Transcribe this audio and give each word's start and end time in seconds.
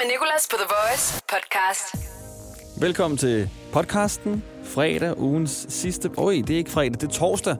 med 0.00 0.08
Nicolas 0.08 0.48
på 0.50 0.56
The 0.56 0.68
Voice 0.76 1.22
podcast. 1.32 1.86
Velkommen 2.80 3.18
til 3.18 3.50
podcasten. 3.72 4.44
Fredag, 4.64 5.18
ugens 5.18 5.66
sidste... 5.68 6.10
Øj, 6.18 6.32
det 6.32 6.50
er 6.50 6.56
ikke 6.56 6.70
fredag, 6.70 7.00
det 7.00 7.02
er 7.02 7.12
torsdag. 7.12 7.56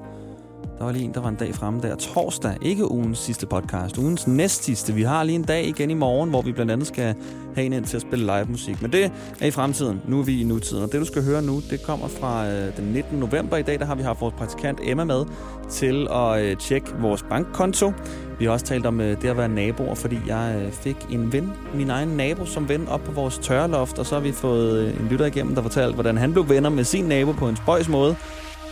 Der 0.81 0.87
var 0.87 0.93
lige 0.93 1.05
en, 1.05 1.15
der 1.15 1.21
var 1.21 1.29
en 1.29 1.35
dag 1.35 1.55
fremme 1.55 1.81
der. 1.81 1.97
Torsdag, 1.97 2.57
ikke 2.63 2.91
ugens 2.91 3.19
sidste 3.19 3.47
podcast. 3.47 3.99
Ugens 3.99 4.27
næst 4.27 4.65
sidste. 4.65 4.95
Vi 4.95 5.03
har 5.03 5.23
lige 5.23 5.37
en 5.37 5.43
dag 5.43 5.65
igen 5.65 5.91
i 5.91 5.95
morgen, 5.95 6.31
hvor 6.31 6.43
vi 6.43 6.53
blandt 6.53 6.73
andet 6.73 6.87
skal 6.87 7.15
have 7.55 7.67
en 7.67 7.73
ind 7.73 7.85
til 7.85 7.97
at 7.97 8.03
spille 8.03 8.25
live 8.25 8.45
musik. 8.45 8.83
Men 8.83 8.93
det 8.93 9.11
er 9.41 9.47
i 9.47 9.51
fremtiden. 9.51 10.03
Nu 10.09 10.19
er 10.19 10.23
vi 10.23 10.41
i 10.41 10.45
nutiden. 10.45 10.83
Og 10.83 10.93
det, 10.93 11.01
du 11.01 11.05
skal 11.05 11.25
høre 11.25 11.43
nu, 11.43 11.61
det 11.71 11.83
kommer 11.83 12.09
fra 12.09 12.49
øh, 12.49 12.77
den 12.77 12.85
19. 12.85 13.19
november 13.19 13.57
i 13.57 13.63
dag. 13.63 13.79
Der 13.79 13.85
har 13.85 13.95
vi 13.95 14.03
haft 14.03 14.21
vores 14.21 14.35
praktikant 14.35 14.79
Emma 14.83 15.05
med 15.05 15.25
til 15.71 16.09
at 16.11 16.43
øh, 16.43 16.57
tjekke 16.57 16.91
vores 17.01 17.23
bankkonto. 17.23 17.93
Vi 18.39 18.45
har 18.45 18.53
også 18.53 18.67
talt 18.67 18.87
om 18.87 19.01
øh, 19.01 19.23
det 19.23 19.29
at 19.29 19.37
være 19.37 19.49
naboer, 19.49 19.95
fordi 19.95 20.19
jeg 20.27 20.63
øh, 20.65 20.73
fik 20.73 20.97
en 21.11 21.33
ven, 21.33 21.53
min 21.75 21.91
egen 21.91 22.09
nabo, 22.09 22.47
som 22.47 22.69
ven 22.69 22.89
op 22.89 23.01
på 23.05 23.13
vores 23.13 23.39
tørreloft. 23.39 23.99
Og 23.99 24.07
så 24.07 24.15
har 24.15 24.23
vi 24.23 24.33
fået 24.33 24.79
øh, 24.79 25.01
en 25.01 25.09
lytter 25.11 25.27
igennem, 25.27 25.55
der 25.55 25.63
fortalte, 25.63 25.95
hvordan 25.95 26.19
han 26.19 26.33
blev 26.33 26.49
venner 26.49 26.71
med 26.71 26.85
sin 26.85 27.05
nabo 27.05 27.33
på 27.33 27.49
en 27.49 27.57
spøjs 27.57 27.89
måde. 27.89 28.17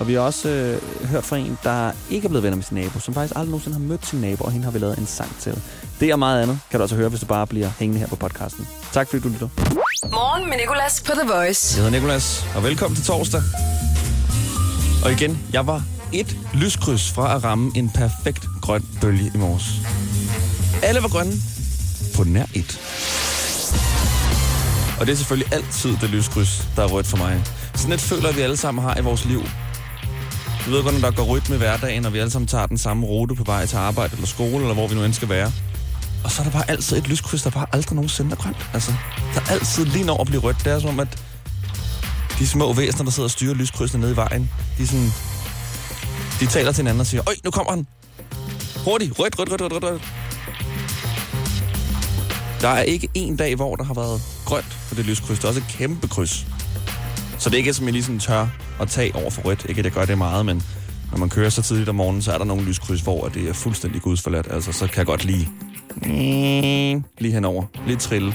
Og 0.01 0.09
vi 0.09 0.15
har 0.15 0.21
også 0.21 0.49
øh, 0.49 1.09
hørt 1.09 1.25
fra 1.25 1.37
en, 1.37 1.59
der 1.65 1.93
ikke 2.11 2.25
er 2.25 2.29
blevet 2.29 2.43
venner 2.43 2.57
med 2.57 2.65
sin 2.65 2.77
nabo, 2.77 3.01
som 3.01 3.15
faktisk 3.15 3.35
aldrig 3.37 3.51
nogensinde 3.51 3.79
har 3.79 3.85
mødt 3.85 4.07
sin 4.07 4.21
nabo, 4.21 4.45
og 4.45 4.53
hende 4.53 4.65
har 4.65 4.71
vi 4.73 4.79
lavet 4.79 4.99
en 4.99 5.07
sang 5.07 5.37
til. 5.41 5.63
Det 6.01 6.13
og 6.13 6.19
meget 6.19 6.43
andet 6.43 6.59
kan 6.71 6.79
du 6.81 6.85
altså 6.85 6.97
høre, 6.97 7.09
hvis 7.09 7.21
du 7.21 7.27
bare 7.27 7.47
bliver 7.47 7.71
hængende 7.79 8.01
her 8.01 8.07
på 8.09 8.17
podcasten. 8.17 8.69
Tak 8.93 9.09
fordi 9.11 9.23
du 9.23 9.29
lytter. 9.29 9.49
Morgen 10.13 10.49
med 10.49 10.57
Nicolas 10.57 11.03
på 11.07 11.13
The 11.13 11.33
Voice. 11.33 11.77
Jeg 11.77 11.85
hedder 11.85 12.01
Nikolas, 12.01 12.47
og 12.57 12.63
velkommen 12.63 12.97
til 12.97 13.05
torsdag. 13.05 13.43
Og 15.05 15.13
igen, 15.13 15.39
jeg 15.53 15.67
var 15.67 15.83
et 16.13 16.37
lyskryds 16.55 17.13
fra 17.13 17.37
at 17.37 17.45
ramme 17.45 17.73
en 17.77 17.91
perfekt 17.91 18.47
grøn 18.63 18.85
bølge 19.01 19.31
i 19.35 19.39
morges. 19.39 19.65
Alle 20.83 21.03
var 21.03 21.09
grønne 21.09 21.33
på 22.17 22.25
nær 22.25 22.47
et. 22.55 22.81
Og 25.01 25.07
det 25.07 25.13
er 25.13 25.17
selvfølgelig 25.17 25.53
altid 25.55 25.97
det 26.01 26.11
lyskryds, 26.11 26.69
der 26.77 26.83
er 26.83 26.87
rødt 26.89 27.07
for 27.07 27.17
mig. 27.17 27.45
Sådan 27.75 27.93
et 27.93 28.01
føler 28.01 28.33
vi 28.33 28.41
alle 28.41 28.57
sammen 28.57 28.85
har 28.85 28.97
i 28.99 29.03
vores 29.03 29.25
liv. 29.25 29.43
Du 30.69 30.73
ved 30.73 30.83
godt, 30.83 31.01
når 31.01 31.11
der 31.11 31.17
går 31.17 31.25
rytme 31.25 31.55
i 31.55 31.59
hverdagen, 31.59 32.05
og 32.05 32.13
vi 32.13 32.19
alle 32.19 32.31
sammen 32.31 32.47
tager 32.47 32.67
den 32.67 32.79
samme 32.79 33.07
rute 33.07 33.35
på 33.35 33.45
vej 33.45 33.67
til 33.67 33.77
arbejde 33.77 34.13
eller 34.13 34.27
skole, 34.27 34.57
eller 34.57 34.75
hvor 34.75 34.89
vi 34.89 34.95
nu 34.95 35.05
end 35.05 35.13
skal 35.13 35.29
være. 35.29 35.53
Og 36.25 36.31
så 36.31 36.43
er 36.43 36.45
der 36.45 36.53
bare 36.53 36.71
altid 36.71 36.97
et 36.97 37.09
lyskryds, 37.09 37.43
der 37.43 37.51
bare 37.51 37.67
aldrig 37.73 37.95
nogensinde 37.95 38.33
er 38.33 38.37
grønt. 38.37 38.57
Altså, 38.75 38.93
der 39.35 39.41
er 39.41 39.51
altid 39.51 39.85
lige 39.85 40.05
når 40.05 40.21
at 40.21 40.27
blive 40.27 40.41
rødt. 40.41 40.57
Det 40.65 40.73
er 40.73 40.79
som 40.79 40.89
om, 40.89 41.01
at 41.01 41.23
de 42.39 42.47
små 42.47 42.73
væsener, 42.73 43.05
der 43.05 43.11
sidder 43.11 43.27
og 43.27 43.31
styrer 43.31 43.55
lyskrydsene 43.55 44.01
nede 44.01 44.13
i 44.13 44.17
vejen, 44.17 44.51
de 44.79 44.87
sådan... 44.87 45.11
De 46.41 46.47
taler 46.47 46.73
til 46.73 46.83
hinanden 46.83 47.01
og 47.01 47.07
siger, 47.07 47.23
Øj, 47.27 47.35
nu 47.45 47.51
kommer 47.51 47.73
han! 47.73 47.87
Hurtigt! 48.85 49.19
Rødt, 49.19 49.39
rødt, 49.39 49.51
rødt, 49.51 49.63
rødt, 49.63 49.73
rødt, 49.73 49.85
rødt. 49.85 50.03
Der 52.61 52.69
er 52.69 52.83
ikke 52.83 53.09
en 53.15 53.37
dag, 53.37 53.55
hvor 53.57 53.77
der 53.77 53.85
har 53.85 53.95
været 53.95 54.23
grønt 54.45 54.79
på 54.89 54.95
det 54.95 55.05
lyskryds. 55.05 55.39
Det 55.39 55.45
er 55.45 55.49
også 55.49 55.61
et 55.61 55.77
kæmpe 55.79 56.09
kryds. 56.09 56.47
Så 57.39 57.51
det 57.51 57.55
er 57.55 57.59
ikke, 57.59 57.75
som 57.75 57.85
jeg 57.85 57.93
lige 57.93 58.03
sådan 58.03 58.21
tør 58.21 58.49
at 58.81 58.89
tage 58.89 59.15
over 59.15 59.31
for 59.31 59.43
rødt. 59.43 59.67
Ikke, 59.69 59.79
at 59.79 59.85
jeg 59.85 59.93
gør 59.93 60.05
det 60.05 60.19
meget, 60.19 60.47
men 60.47 60.63
når 61.11 61.19
man 61.19 61.29
kører 61.29 61.51
så 61.51 61.63
tidligt 61.63 61.89
om 61.89 61.95
morgenen, 61.95 62.23
så 62.23 62.33
er 62.33 62.39
der 62.39 62.45
nogle 62.45 62.65
lyskryds, 62.65 63.01
hvor 63.01 63.29
det 63.29 63.49
er 63.49 63.53
fuldstændig 63.53 64.03
gudsforladt. 64.03 64.49
Altså, 64.51 64.73
så 64.73 64.87
kan 64.87 64.97
jeg 64.97 65.07
godt 65.07 65.25
lige... 65.25 65.49
Lige 67.19 67.33
henover. 67.35 67.65
Lidt 67.87 68.01
trille. 68.01 68.35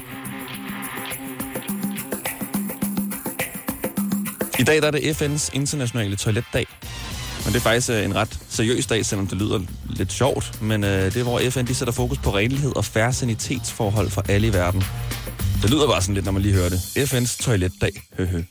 I 4.59 4.63
dag 4.63 4.81
der 4.81 4.87
er 4.87 4.91
det 4.91 5.21
FN's 5.21 5.49
internationale 5.53 6.15
toiletdag. 6.15 6.65
Men 7.45 7.53
det 7.53 7.59
er 7.59 7.63
faktisk 7.63 7.89
øh, 7.89 8.05
en 8.05 8.15
ret 8.15 8.39
seriøs 8.49 8.85
dag, 8.85 9.05
selvom 9.05 9.27
det 9.27 9.37
lyder 9.37 9.59
lidt 9.89 10.11
sjovt. 10.11 10.61
Men 10.61 10.83
øh, 10.83 11.05
det 11.05 11.17
er, 11.17 11.23
hvor 11.23 11.41
FN 11.49 11.65
de 11.65 11.75
sætter 11.75 11.93
fokus 11.93 12.17
på 12.17 12.35
renlighed 12.35 12.75
og 12.75 12.85
færre 12.85 13.13
sanitetsforhold 13.13 14.09
for 14.09 14.25
alle 14.29 14.47
i 14.47 14.53
verden. 14.53 14.83
Det 15.61 15.69
lyder 15.69 15.87
bare 15.87 16.01
sådan 16.01 16.15
lidt, 16.15 16.25
når 16.25 16.31
man 16.31 16.41
lige 16.41 16.53
hører 16.53 16.69
det. 16.69 16.77
FN's 16.77 17.43
toiletdag. 17.43 17.91
Høhø. 18.17 18.43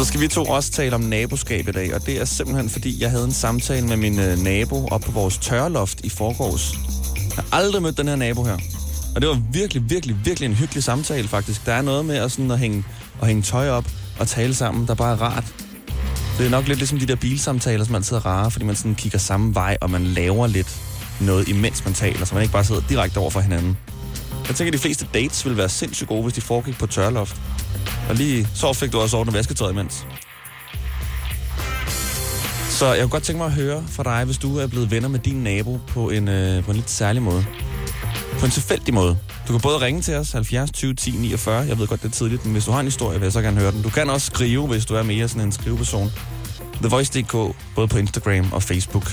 Så 0.00 0.04
skal 0.06 0.20
vi 0.20 0.28
to 0.28 0.44
også 0.44 0.70
tale 0.70 0.94
om 0.94 1.00
naboskab 1.00 1.68
i 1.68 1.72
dag, 1.72 1.94
og 1.94 2.06
det 2.06 2.20
er 2.20 2.24
simpelthen 2.24 2.70
fordi, 2.70 3.02
jeg 3.02 3.10
havde 3.10 3.24
en 3.24 3.32
samtale 3.32 3.86
med 3.86 3.96
min 3.96 4.18
øh, 4.18 4.38
nabo 4.38 4.86
op 4.86 5.00
på 5.00 5.12
vores 5.12 5.38
tørloft 5.38 6.00
i 6.04 6.08
forgårs. 6.08 6.72
Jeg 7.36 7.44
har 7.44 7.58
aldrig 7.58 7.82
mødt 7.82 7.96
den 7.98 8.08
her 8.08 8.16
nabo 8.16 8.44
her. 8.44 8.58
Og 9.14 9.20
det 9.20 9.28
var 9.28 9.42
virkelig, 9.52 9.90
virkelig, 9.90 10.16
virkelig 10.24 10.46
en 10.46 10.54
hyggelig 10.54 10.84
samtale 10.84 11.28
faktisk. 11.28 11.66
Der 11.66 11.72
er 11.72 11.82
noget 11.82 12.04
med 12.04 12.16
at, 12.16 12.32
sådan, 12.32 12.50
at, 12.50 12.58
hænge, 12.58 12.84
at 13.22 13.26
hænge 13.28 13.42
tøj 13.42 13.68
op 13.68 13.84
og 14.20 14.28
tale 14.28 14.54
sammen, 14.54 14.86
der 14.86 14.94
bare 14.94 15.12
er 15.12 15.22
rart. 15.22 15.54
Det 16.38 16.46
er 16.46 16.50
nok 16.50 16.68
lidt 16.68 16.78
ligesom 16.78 16.98
de 16.98 17.06
der 17.06 17.16
bilsamtaler, 17.16 17.84
som 17.84 17.94
altid 17.94 18.16
er 18.16 18.26
rare, 18.26 18.50
fordi 18.50 18.64
man 18.64 18.76
sådan 18.76 18.94
kigger 18.94 19.18
samme 19.18 19.54
vej, 19.54 19.76
og 19.80 19.90
man 19.90 20.04
laver 20.04 20.46
lidt 20.46 20.80
noget, 21.20 21.48
imens 21.48 21.84
man 21.84 21.94
taler, 21.94 22.24
så 22.24 22.34
man 22.34 22.42
ikke 22.42 22.52
bare 22.52 22.64
sidder 22.64 22.82
direkte 22.88 23.18
over 23.18 23.30
for 23.30 23.40
hinanden. 23.40 23.76
Jeg 24.48 24.56
tænker, 24.56 24.70
at 24.70 24.72
de 24.72 24.82
fleste 24.82 25.06
dates 25.14 25.44
ville 25.44 25.58
være 25.58 25.68
sindssygt 25.68 26.08
gode, 26.08 26.22
hvis 26.22 26.34
de 26.34 26.40
foregik 26.40 26.78
på 26.78 26.86
tørloft. 26.86 27.36
Og 28.08 28.14
lige 28.14 28.48
så 28.54 28.72
fik 28.72 28.92
du 28.92 29.00
også 29.00 29.16
ordnet 29.16 29.34
vasketøjet 29.34 29.72
imens. 29.72 30.06
Så 32.70 32.86
jeg 32.86 33.00
kunne 33.02 33.10
godt 33.10 33.22
tænke 33.22 33.38
mig 33.38 33.46
at 33.46 33.52
høre 33.52 33.84
fra 33.88 34.02
dig, 34.02 34.24
hvis 34.24 34.38
du 34.38 34.58
er 34.58 34.66
blevet 34.66 34.90
venner 34.90 35.08
med 35.08 35.18
din 35.18 35.42
nabo 35.42 35.78
på 35.88 36.10
en, 36.10 36.28
øh, 36.28 36.64
på 36.64 36.70
en 36.70 36.76
lidt 36.76 36.90
særlig 36.90 37.22
måde. 37.22 37.46
På 38.38 38.44
en 38.44 38.50
tilfældig 38.52 38.94
måde. 38.94 39.18
Du 39.48 39.52
kan 39.52 39.60
både 39.60 39.80
ringe 39.80 40.02
til 40.02 40.14
os, 40.14 40.32
70 40.32 40.70
20 40.70 40.94
10 40.94 41.10
49. 41.10 41.66
Jeg 41.68 41.78
ved 41.78 41.86
godt, 41.86 42.02
det 42.02 42.08
er 42.08 42.12
tidligt, 42.12 42.44
men 42.44 42.52
hvis 42.52 42.64
du 42.64 42.70
har 42.70 42.80
en 42.80 42.86
historie, 42.86 43.18
vil 43.18 43.26
jeg 43.26 43.32
så 43.32 43.40
gerne 43.40 43.60
høre 43.60 43.72
den. 43.72 43.82
Du 43.82 43.90
kan 43.90 44.10
også 44.10 44.26
skrive, 44.26 44.66
hvis 44.66 44.86
du 44.86 44.94
er 44.94 45.02
mere 45.02 45.28
sådan 45.28 45.42
en 45.42 45.52
skriveperson. 45.52 46.12
TheVoice.dk, 46.80 47.56
både 47.74 47.88
på 47.88 47.98
Instagram 47.98 48.52
og 48.52 48.62
Facebook. 48.62 49.10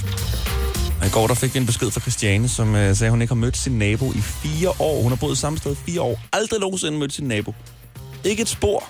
Og 1.01 1.07
I 1.07 1.09
går 1.09 1.28
der 1.28 1.34
fik 1.34 1.53
vi 1.53 1.59
en 1.59 1.66
besked 1.66 1.91
fra 1.91 2.00
Christiane, 2.00 2.47
som 2.47 2.75
øh, 2.75 2.95
sagde, 2.95 3.06
at 3.06 3.12
hun 3.12 3.22
ikke 3.22 3.34
har 3.34 3.39
mødt 3.39 3.57
sin 3.57 3.79
nabo 3.79 4.12
i 4.12 4.22
fire 4.22 4.69
år. 4.79 5.01
Hun 5.01 5.12
har 5.12 5.18
boet 5.18 5.38
samme 5.38 5.57
sted 5.57 5.72
i 5.72 5.75
fire 5.75 6.01
år. 6.01 6.19
Aldrig 6.34 6.59
nogensinde 6.59 6.97
mødt 6.97 7.13
sin 7.13 7.28
nabo. 7.28 7.53
Ikke 8.23 8.41
et 8.41 8.50
spor. 8.50 8.83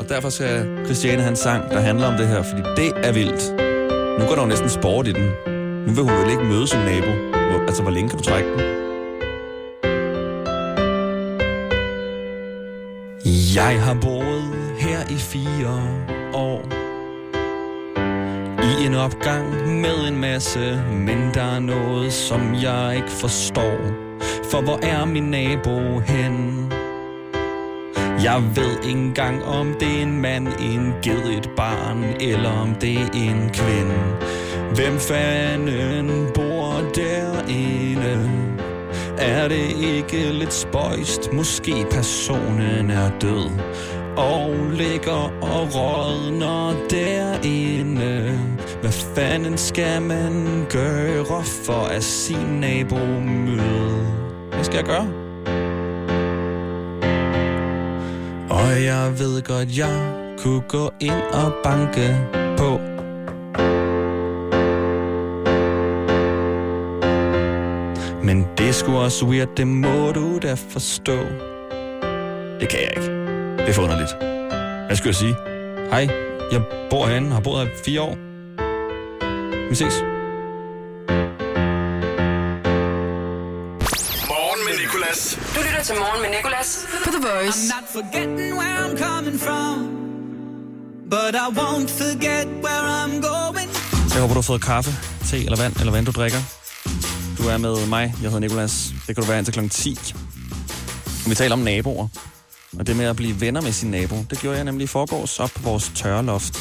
Og 0.00 0.08
derfor 0.08 0.28
skal 0.28 0.84
Christiane 0.84 1.22
have 1.22 1.30
en 1.30 1.36
sang, 1.36 1.70
der 1.70 1.80
handler 1.80 2.06
om 2.06 2.16
det 2.16 2.28
her, 2.28 2.42
fordi 2.42 2.62
det 2.76 2.92
er 3.08 3.12
vildt. 3.12 3.52
Nu 4.18 4.26
går 4.26 4.34
der 4.34 4.42
jo 4.42 4.48
næsten 4.48 4.68
sport 4.68 5.06
i 5.06 5.12
den. 5.12 5.30
Nu 5.86 5.92
vil 5.92 6.02
hun 6.02 6.12
vel 6.22 6.30
ikke 6.30 6.44
møde 6.44 6.68
sin 6.68 6.78
nabo. 6.78 7.10
Hvor, 7.50 7.60
altså, 7.60 7.82
hvor 7.82 7.90
længe 7.90 8.08
kan 8.08 8.18
du 8.18 8.24
trække 8.24 8.50
den? 8.50 8.78
Jeg 13.54 13.82
har 13.82 13.94
boet 13.94 14.54
her 14.78 15.00
i 15.10 15.16
fire 15.16 15.82
år 16.34 16.62
I 18.62 18.86
en 18.86 18.94
opgang 18.94 19.68
med 19.80 20.08
en 20.08 20.16
masse 20.20 20.82
Men 20.90 21.34
der 21.34 21.42
er 21.42 21.58
noget, 21.58 22.12
som 22.12 22.54
jeg 22.54 22.96
ikke 22.96 23.10
forstår 23.10 23.78
For 24.50 24.60
hvor 24.60 24.78
er 24.82 25.04
min 25.04 25.30
nabo 25.30 25.98
hen? 25.98 26.67
Jeg 28.22 28.42
ved 28.56 28.70
ikke 28.84 29.00
engang, 29.00 29.44
om 29.44 29.74
det 29.80 29.98
er 29.98 30.02
en 30.02 30.20
mand, 30.20 30.48
en 30.60 30.92
ged, 31.02 31.38
et 31.38 31.50
barn 31.56 32.04
Eller 32.20 32.50
om 32.50 32.74
det 32.74 32.98
er 32.98 33.08
en 33.14 33.50
kvinde 33.52 33.98
Hvem 34.74 34.98
fanden 34.98 36.26
bor 36.34 36.82
derinde? 36.94 38.30
Er 39.18 39.48
det 39.48 39.70
ikke 39.82 40.32
lidt 40.32 40.52
spøjst? 40.52 41.32
Måske 41.32 41.86
personen 41.90 42.90
er 42.90 43.10
død 43.20 43.50
Og 44.16 44.56
ligger 44.72 45.32
og 45.42 45.68
rådner 45.74 46.76
derinde 46.90 48.38
Hvad 48.80 48.92
fanden 48.92 49.58
skal 49.58 50.02
man 50.02 50.66
gøre 50.70 51.44
for 51.44 51.86
at 51.90 52.04
sin 52.04 52.60
nabo 52.60 52.98
møde? 53.26 54.06
Hvad 54.52 54.64
skal 54.64 54.76
jeg 54.76 54.84
gøre? 54.84 55.27
Og 58.50 58.84
jeg 58.84 59.18
ved 59.18 59.42
godt, 59.42 59.78
jeg 59.78 60.14
kunne 60.38 60.62
gå 60.68 60.92
ind 61.00 61.22
og 61.32 61.52
banke 61.64 62.16
på 62.58 62.80
Men 68.28 68.46
det 68.58 68.74
skulle 68.74 68.98
også 68.98 69.26
weird, 69.26 69.48
det 69.56 69.66
må 69.66 70.12
du 70.12 70.38
da 70.42 70.54
forstå. 70.54 71.16
Det 72.60 72.68
kan 72.68 72.80
jeg 72.80 72.92
ikke. 72.96 73.10
Det 73.58 73.68
er 73.68 73.72
for 73.72 73.82
underligt. 73.82 74.16
Hvad 74.86 74.96
skal 74.96 75.08
jeg 75.08 75.14
sige? 75.14 75.34
Hej, 75.90 76.08
jeg 76.52 76.62
bor 76.90 77.06
herinde, 77.06 77.30
har 77.30 77.40
boet 77.40 77.58
her 77.58 77.66
i 77.66 77.76
fire 77.84 78.00
år. 78.00 78.16
Vi 79.68 79.74
ses. 79.74 80.17
Til 85.88 85.96
Morgen 85.96 86.22
med 86.22 86.30
Nicolas 86.36 86.86
på 87.04 87.10
The 87.10 87.22
Voice. 87.28 87.60
I'm 87.60 87.74
not 87.74 87.86
forgetting 87.96 88.52
where 88.60 88.76
I'm 88.84 88.96
coming 89.06 89.38
from, 89.46 89.74
but 91.14 91.32
I 91.44 91.48
won't 91.60 91.90
forget 92.02 92.46
where 92.64 92.84
I'm 93.00 93.14
going. 93.30 93.68
Jeg 94.12 94.20
håber, 94.20 94.34
du 94.34 94.40
har 94.40 94.48
fået 94.52 94.62
kaffe, 94.62 94.90
te 95.30 95.36
eller 95.44 95.56
vand, 95.56 95.76
eller 95.76 95.90
hvad 95.90 95.98
end 95.98 96.06
du 96.06 96.12
drikker. 96.12 96.38
Du 97.38 97.42
er 97.48 97.56
med 97.56 97.86
mig. 97.86 98.14
Jeg 98.22 98.30
hedder 98.30 98.38
Nikolas. 98.38 98.92
Det 99.06 99.14
kan 99.14 99.24
du 99.24 99.28
være 99.28 99.38
indtil 99.38 99.54
kl. 99.54 99.68
10. 99.68 99.98
Vi 101.28 101.34
taler 101.34 101.52
om 101.52 101.58
naboer. 101.58 102.08
Og 102.78 102.86
det 102.86 102.96
med 102.96 103.06
at 103.06 103.16
blive 103.16 103.40
venner 103.40 103.60
med 103.60 103.72
sin 103.72 103.90
nabo, 103.90 104.16
det 104.30 104.38
gjorde 104.38 104.56
jeg 104.56 104.64
nemlig 104.64 104.84
i 104.84 104.86
forgårs 104.86 105.40
op 105.40 105.50
på 105.54 105.62
vores 105.62 105.92
tørreloft. 105.94 106.58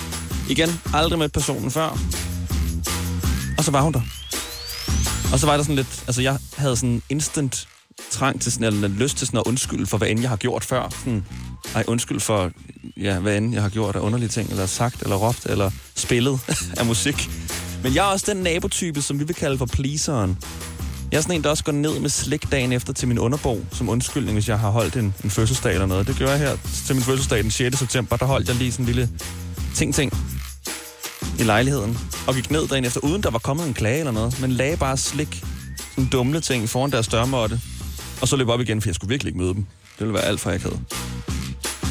Igen, 0.49 0.81
aldrig 0.93 1.19
mødt 1.19 1.33
personen 1.33 1.71
før. 1.71 1.89
Og 3.57 3.63
så 3.63 3.71
var 3.71 3.81
hun 3.81 3.93
der. 3.93 4.01
Og 5.33 5.39
så 5.39 5.45
var 5.45 5.57
der 5.57 5.63
sådan 5.63 5.75
lidt, 5.75 6.03
altså 6.07 6.21
jeg 6.21 6.37
havde 6.57 6.75
sådan 6.75 7.01
instant 7.09 7.67
trang 8.17 8.41
til 8.41 8.51
sådan, 8.51 8.73
eller 8.73 8.87
lyst 8.87 9.17
til 9.17 9.27
sådan 9.27 9.37
at 9.37 9.43
undskylde 9.47 9.85
for, 9.85 9.97
hvad 9.97 10.07
end 10.07 10.21
jeg 10.21 10.29
har 10.29 10.37
gjort 10.37 10.63
før. 10.63 10.89
Sådan, 10.99 11.25
ej, 11.75 11.83
undskyld 11.87 12.19
for, 12.19 12.51
ja, 12.97 13.19
hvad 13.19 13.37
end 13.37 13.53
jeg 13.53 13.61
har 13.61 13.69
gjort 13.69 13.95
af 13.95 13.99
underlige 13.99 14.29
ting, 14.29 14.49
eller 14.49 14.65
sagt, 14.65 15.01
eller 15.01 15.15
råbt, 15.15 15.45
eller 15.45 15.71
spillet 15.95 16.39
af 16.79 16.85
musik. 16.85 17.29
Men 17.83 17.95
jeg 17.95 18.07
er 18.07 18.11
også 18.11 18.33
den 18.33 18.43
nabotype, 18.43 19.01
som 19.01 19.19
vi 19.19 19.23
vil 19.23 19.35
kalde 19.35 19.57
for 19.57 19.65
pleaseren. 19.65 20.37
Jeg 21.11 21.17
er 21.17 21.21
sådan 21.21 21.35
en, 21.35 21.43
der 21.43 21.49
også 21.49 21.63
går 21.63 21.71
ned 21.71 21.99
med 21.99 22.09
slik 22.09 22.51
dagen 22.51 22.73
efter 22.73 22.93
til 22.93 23.07
min 23.07 23.19
underbog, 23.19 23.65
som 23.71 23.89
undskyldning, 23.89 24.33
hvis 24.33 24.49
jeg 24.49 24.59
har 24.59 24.69
holdt 24.69 24.95
en, 24.95 25.13
en 25.23 25.29
fødselsdag 25.29 25.73
eller 25.73 25.85
noget. 25.85 26.07
Det 26.07 26.15
gjorde 26.15 26.31
jeg 26.31 26.39
her 26.39 26.57
til 26.85 26.95
min 26.95 27.03
fødselsdag 27.03 27.43
den 27.43 27.51
6. 27.51 27.77
september. 27.77 28.17
Der 28.17 28.25
holdt 28.25 28.47
jeg 28.47 28.55
lige 28.55 28.71
sådan 28.71 28.83
en 28.83 28.87
lille 28.87 29.09
ting-ting 29.75 30.11
i 31.39 31.43
lejligheden. 31.43 31.97
Og 32.27 32.35
gik 32.35 32.51
ned 32.51 32.67
dagen 32.67 32.85
efter, 32.85 32.99
uden 32.99 33.23
der 33.23 33.31
var 33.31 33.39
kommet 33.39 33.67
en 33.67 33.73
klage 33.73 33.99
eller 33.99 34.11
noget. 34.11 34.41
Men 34.41 34.51
lagde 34.51 34.77
bare 34.77 34.97
slik, 34.97 35.43
sådan 35.89 36.09
dumle 36.09 36.41
ting 36.41 36.69
foran 36.69 36.91
deres 36.91 37.07
dørmåtte. 37.07 37.61
Og 38.21 38.27
så 38.27 38.35
løb 38.35 38.49
op 38.49 38.61
igen, 38.61 38.81
for 38.81 38.89
jeg 38.89 38.95
skulle 38.95 39.09
virkelig 39.09 39.29
ikke 39.29 39.39
møde 39.39 39.53
dem. 39.53 39.65
Det 39.99 39.99
ville 39.99 40.13
være 40.13 40.23
alt 40.25 40.39
for 40.39 40.51
akavet. 40.51 40.79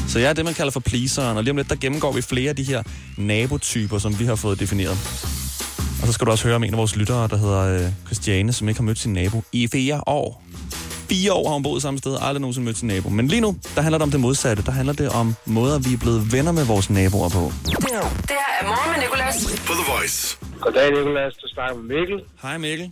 Så 0.07 0.19
jeg 0.19 0.29
er 0.29 0.33
det, 0.33 0.45
man 0.45 0.53
kalder 0.53 0.71
for 0.71 0.79
pleaseren. 0.79 1.37
Og 1.37 1.43
lige 1.43 1.51
om 1.51 1.57
lidt, 1.57 1.69
der 1.69 1.75
gennemgår 1.75 2.11
vi 2.11 2.21
flere 2.21 2.49
af 2.49 2.55
de 2.55 2.63
her 2.63 2.83
nabotyper, 3.17 3.97
som 3.97 4.19
vi 4.19 4.25
har 4.25 4.35
fået 4.35 4.59
defineret. 4.59 4.97
Og 6.01 6.07
så 6.07 6.11
skal 6.13 6.25
du 6.27 6.31
også 6.31 6.43
høre 6.43 6.55
om 6.55 6.63
en 6.63 6.73
af 6.73 6.77
vores 6.77 6.95
lyttere, 6.95 7.27
der 7.27 7.37
hedder 7.37 7.59
øh, 7.59 7.91
Christiane, 8.05 8.53
som 8.53 8.69
ikke 8.69 8.79
har 8.79 8.85
mødt 8.85 8.99
sin 8.99 9.13
nabo 9.13 9.43
i 9.51 9.67
fire 9.67 10.01
år. 10.07 10.43
Fire 11.09 11.33
år 11.33 11.47
har 11.47 11.53
hun 11.53 11.63
boet 11.63 11.81
samme 11.81 11.97
sted, 11.99 12.13
og 12.13 12.27
aldrig 12.27 12.41
nogensinde 12.41 12.65
mødt 12.65 12.77
sin 12.77 12.87
nabo. 12.87 13.09
Men 13.09 13.27
lige 13.27 13.41
nu, 13.41 13.57
der 13.75 13.81
handler 13.81 13.97
det 13.97 14.03
om 14.03 14.11
det 14.11 14.19
modsatte. 14.19 14.63
Der 14.63 14.71
handler 14.71 14.93
det 14.93 15.09
om 15.09 15.35
måder, 15.45 15.79
vi 15.79 15.93
er 15.93 15.97
blevet 15.97 16.31
venner 16.33 16.51
med 16.51 16.65
vores 16.65 16.89
naboer 16.89 17.29
på. 17.29 17.51
Det 17.65 17.73
her 17.83 17.99
er 18.61 18.65
morgen 18.65 18.91
med 18.91 18.99
Nicolas. 19.03 19.45
På 19.67 19.73
The 19.73 19.91
Voice. 19.91 20.37
Goddag, 20.61 20.91
Nicolas. 20.91 21.33
Du 21.33 21.47
snakker 21.47 21.75
med 21.81 21.95
Mikkel. 21.97 22.19
Hej 22.41 22.57
Mikkel. 22.57 22.91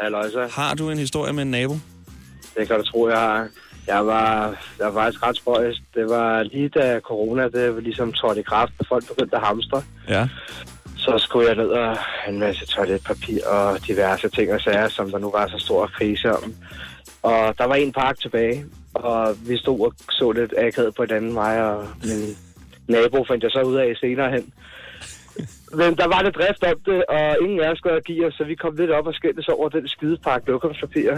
Halløj, 0.00 0.30
så. 0.30 0.48
Har 0.52 0.74
du 0.74 0.90
en 0.90 0.98
historie 0.98 1.32
med 1.32 1.42
en 1.42 1.50
nabo? 1.50 1.78
Det 2.56 2.68
kan 2.68 2.76
du 2.76 2.82
tro, 2.82 3.08
jeg 3.08 3.18
har. 3.18 3.48
Jeg 3.86 4.06
var, 4.06 4.56
jeg 4.78 4.94
var 4.94 5.02
faktisk 5.02 5.22
ret 5.22 5.36
spøjs. 5.36 5.82
Det 5.94 6.10
var 6.10 6.42
lige 6.42 6.68
da 6.68 7.00
corona, 7.00 7.48
det 7.48 7.74
var 7.74 7.80
ligesom 7.80 8.12
trådte 8.12 8.40
i 8.40 8.42
kraft, 8.42 8.72
og 8.78 8.86
folk 8.86 9.08
begyndte 9.08 9.36
at 9.36 9.42
hamstre. 9.42 9.82
Ja. 10.08 10.28
Så 10.96 11.18
skulle 11.18 11.48
jeg 11.48 11.56
ned 11.56 11.68
og 11.68 11.96
en 12.28 12.38
masse 12.38 12.66
toiletpapir 12.66 13.46
og 13.46 13.86
diverse 13.86 14.28
ting 14.28 14.52
og 14.52 14.60
sager, 14.60 14.88
som 14.88 15.10
der 15.10 15.18
nu 15.18 15.30
var 15.30 15.46
så 15.46 15.58
stor 15.58 15.86
krise 15.86 16.32
om. 16.32 16.54
Og 17.22 17.58
der 17.58 17.64
var 17.64 17.74
en 17.74 17.92
park 17.92 18.18
tilbage, 18.20 18.64
og 18.94 19.36
vi 19.48 19.58
stod 19.58 19.80
og 19.80 19.94
så 20.10 20.32
lidt 20.32 20.54
akavet 20.58 20.94
på 20.94 21.06
den 21.06 21.16
anden 21.16 21.34
vej, 21.34 21.60
og 21.60 21.86
min 22.04 22.36
nabo 22.88 23.24
fandt 23.24 23.44
jeg 23.44 23.50
så 23.50 23.62
ud 23.62 23.76
af 23.76 23.96
senere 24.00 24.30
hen. 24.30 24.52
Men 25.80 25.96
der 26.00 26.06
var 26.14 26.22
lidt 26.22 26.34
drift 26.34 26.62
om 26.64 26.78
det, 26.86 27.04
og 27.16 27.36
ingen 27.42 27.60
af 27.60 27.70
os 27.70 27.78
skulle 27.78 28.00
give 28.00 28.26
os, 28.26 28.34
så 28.34 28.44
vi 28.44 28.54
kom 28.54 28.76
lidt 28.76 28.90
op 28.90 29.06
og 29.06 29.14
skændtes 29.14 29.48
over 29.48 29.68
den 29.68 29.88
skidepakke 29.88 30.50
lokumspapir. 30.50 31.10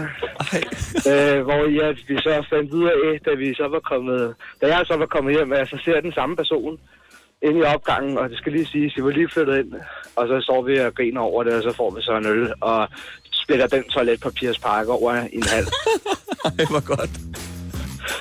Øh, 1.11 1.39
hvor 1.47 1.61
ja, 1.79 1.87
vi 2.07 2.17
så 2.17 2.45
fandt 2.49 2.73
ud 2.73 2.85
af, 2.87 3.19
da 3.25 3.31
vi 3.33 3.53
så 3.53 3.67
var 3.67 3.79
kommet, 3.79 4.35
da 4.61 4.65
jeg 4.67 4.85
så 4.85 4.97
var 4.97 5.05
kommet 5.05 5.35
hjem, 5.35 5.53
at 5.53 5.59
jeg 5.59 5.67
så 5.67 5.77
ser 5.85 6.01
den 6.01 6.13
samme 6.13 6.35
person 6.35 6.79
inde 7.41 7.59
i 7.59 7.63
opgangen, 7.63 8.17
og 8.17 8.29
det 8.29 8.37
skal 8.37 8.51
lige 8.51 8.65
siges, 8.65 8.97
vi 8.97 9.03
var 9.03 9.09
lige 9.09 9.29
flyttet 9.29 9.57
ind, 9.59 9.73
og 10.15 10.27
så 10.27 10.41
står 10.41 10.61
vi 10.61 10.79
og 10.79 10.95
griner 10.95 11.21
over 11.21 11.43
det, 11.43 11.53
og 11.53 11.63
så 11.63 11.73
får 11.77 11.95
vi 11.95 12.01
så 12.01 12.17
en 12.17 12.25
øl, 12.25 12.53
og 12.61 12.87
splitter 13.31 13.67
den 13.67 13.83
toiletpapirspakke 13.83 14.91
over 14.91 15.13
i 15.33 15.35
en 15.35 15.43
halv. 15.55 15.67
Ej, 16.45 16.65
hvor 16.69 16.85
godt. 16.95 17.09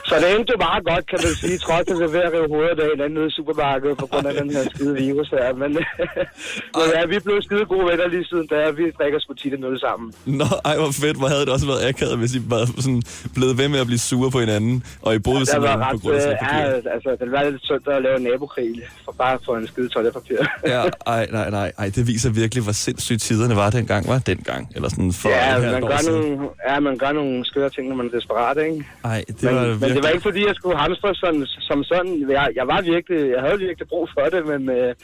Så 0.08 0.14
det 0.22 0.28
endte 0.34 0.54
meget 0.68 0.82
godt, 0.90 1.04
kan 1.10 1.18
man 1.24 1.34
sige, 1.42 1.56
trods 1.58 1.86
at 1.92 1.96
er 2.06 2.10
ved 2.16 2.22
at 2.28 2.32
rive 2.36 2.48
hovedet 2.54 2.78
af 2.84 2.88
hinanden 2.94 3.14
nede 3.18 3.28
i 3.32 3.34
supermarkedet 3.38 3.96
på 4.02 4.06
grund 4.10 4.26
af 4.30 4.34
den 4.40 4.48
her 4.56 4.62
skide 4.74 4.94
virus 5.04 5.28
her. 5.36 5.54
Men, 5.62 5.70
men 6.78 6.86
ja, 6.96 7.02
vi 7.12 7.16
blev 7.26 7.36
skide 7.42 7.64
gode 7.72 7.84
venner 7.90 8.06
lige 8.14 8.24
siden 8.30 8.46
da, 8.46 8.70
vi 8.70 8.84
drikker 8.98 9.18
sgu 9.22 9.32
tit 9.34 9.52
øl 9.70 9.80
sammen. 9.80 10.06
Nå, 10.40 10.48
ej, 10.64 10.76
hvor 10.80 10.90
fedt. 11.02 11.16
Hvor 11.20 11.28
havde 11.28 11.44
det 11.46 11.52
også 11.56 11.66
været 11.66 11.82
akavet, 11.88 12.18
hvis 12.18 12.34
I 12.34 12.40
var 12.54 12.62
sådan 12.86 13.02
blevet 13.36 13.58
ved 13.58 13.68
med 13.68 13.78
at 13.84 13.86
blive 13.86 13.98
sure 13.98 14.30
på 14.30 14.40
hinanden, 14.44 14.74
og 15.02 15.14
I 15.14 15.18
boede 15.18 15.40
Det 15.40 15.48
sådan 15.48 15.78
på 15.92 15.98
grund 16.02 16.14
af 16.16 16.18
øh, 16.18 16.22
slikpapir. 16.22 16.58
ja, 16.58 16.94
altså, 16.94 17.10
det 17.20 17.32
var 17.32 17.42
lidt 17.50 17.62
sundt 17.66 17.88
at 17.88 18.02
lave 18.02 18.18
nabokrig, 18.20 18.68
for 19.04 19.12
bare 19.22 19.38
for 19.44 19.56
en 19.56 19.66
skide 19.66 19.88
toiletpapir. 19.88 20.36
Ja, 20.74 20.82
ej, 21.06 21.26
nej, 21.32 21.50
nej, 21.50 21.72
ej, 21.78 21.90
det 21.96 22.06
viser 22.06 22.30
virkelig, 22.30 22.62
hvor 22.64 22.72
sindssygt 22.72 23.20
tiderne 23.22 23.56
var 23.56 23.70
dengang, 23.70 24.08
var 24.08 24.18
dengang? 24.18 24.68
Eller 24.74 24.88
sådan 24.88 25.12
for 25.12 25.28
ja, 25.28 25.58
man 25.58 25.82
gør, 25.82 26.10
nogle, 26.10 26.48
ja, 26.68 26.80
man 26.80 26.98
gør 26.98 27.12
nogle 27.12 27.44
skøre 27.44 27.70
ting, 27.70 27.88
når 27.88 27.96
man 27.96 28.06
er 28.06 28.10
desperat, 28.10 28.56
ikke? 28.66 28.84
Ej, 29.04 29.24
det 29.28 29.42
Men, 29.42 29.54
var 29.54 29.73
men 29.74 29.80
virkelig... 29.80 29.96
det 29.96 30.04
var 30.04 30.12
ikke 30.14 30.28
fordi, 30.30 30.42
jeg 30.50 30.54
skulle 30.54 30.78
hamstre 30.84 31.14
sådan, 31.14 31.46
som 31.46 31.84
sådan. 31.84 32.30
Jeg, 32.30 32.48
jeg, 32.58 32.66
var 32.72 32.80
virkelig, 32.94 33.20
jeg 33.34 33.40
havde 33.46 33.58
virkelig 33.66 33.88
brug 33.88 34.08
for 34.14 34.24
det, 34.34 34.42
men, 34.52 34.62
øh, 34.76 34.94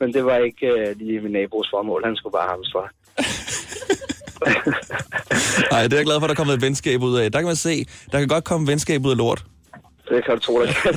men 0.00 0.08
det 0.14 0.24
var 0.24 0.36
ikke 0.48 0.66
øh, 0.66 0.96
lige 1.00 1.20
min 1.20 1.32
nabos 1.32 1.68
formål. 1.74 2.04
Han 2.04 2.16
skulle 2.16 2.36
bare 2.38 2.48
hamstre. 2.54 2.82
Ej, 5.74 5.82
det 5.82 5.92
er 5.92 5.96
jeg 5.96 6.04
glad 6.04 6.20
for, 6.20 6.26
at 6.26 6.28
der 6.28 6.34
er 6.34 6.42
kommet 6.42 6.54
et 6.54 6.62
venskab 6.62 7.02
ud 7.02 7.18
af. 7.18 7.32
Der 7.32 7.38
kan 7.38 7.46
man 7.46 7.56
se, 7.56 7.86
der 8.12 8.18
kan 8.18 8.28
godt 8.28 8.44
komme 8.44 8.66
venskab 8.66 9.06
ud 9.06 9.10
af 9.10 9.16
lort. 9.16 9.44
Det 10.08 10.24
kan 10.24 10.34
du 10.34 10.40
tro, 10.40 10.62
det 10.62 10.76
kan. 10.82 10.94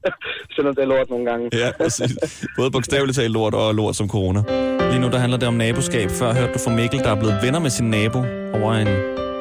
Selvom 0.54 0.74
det 0.74 0.82
er 0.82 0.86
lort 0.86 1.10
nogle 1.10 1.30
gange. 1.30 1.48
Ja, 1.52 1.70
præcis. 1.80 2.46
Både 2.56 2.70
bogstaveligt 2.70 3.16
talt 3.16 3.32
lort 3.32 3.54
og 3.54 3.74
lort 3.74 3.96
som 3.96 4.08
corona. 4.08 4.40
Lige 4.90 5.00
nu 5.00 5.08
der 5.08 5.18
handler 5.18 5.38
det 5.38 5.48
om 5.48 5.54
naboskab. 5.54 6.10
Før 6.10 6.34
hørte 6.34 6.52
du 6.52 6.58
fra 6.58 6.70
Mikkel, 6.70 6.98
der 6.98 7.10
er 7.10 7.20
blevet 7.20 7.38
venner 7.42 7.58
med 7.58 7.70
sin 7.70 7.90
nabo 7.90 8.18
over 8.54 8.74
en 8.74 8.88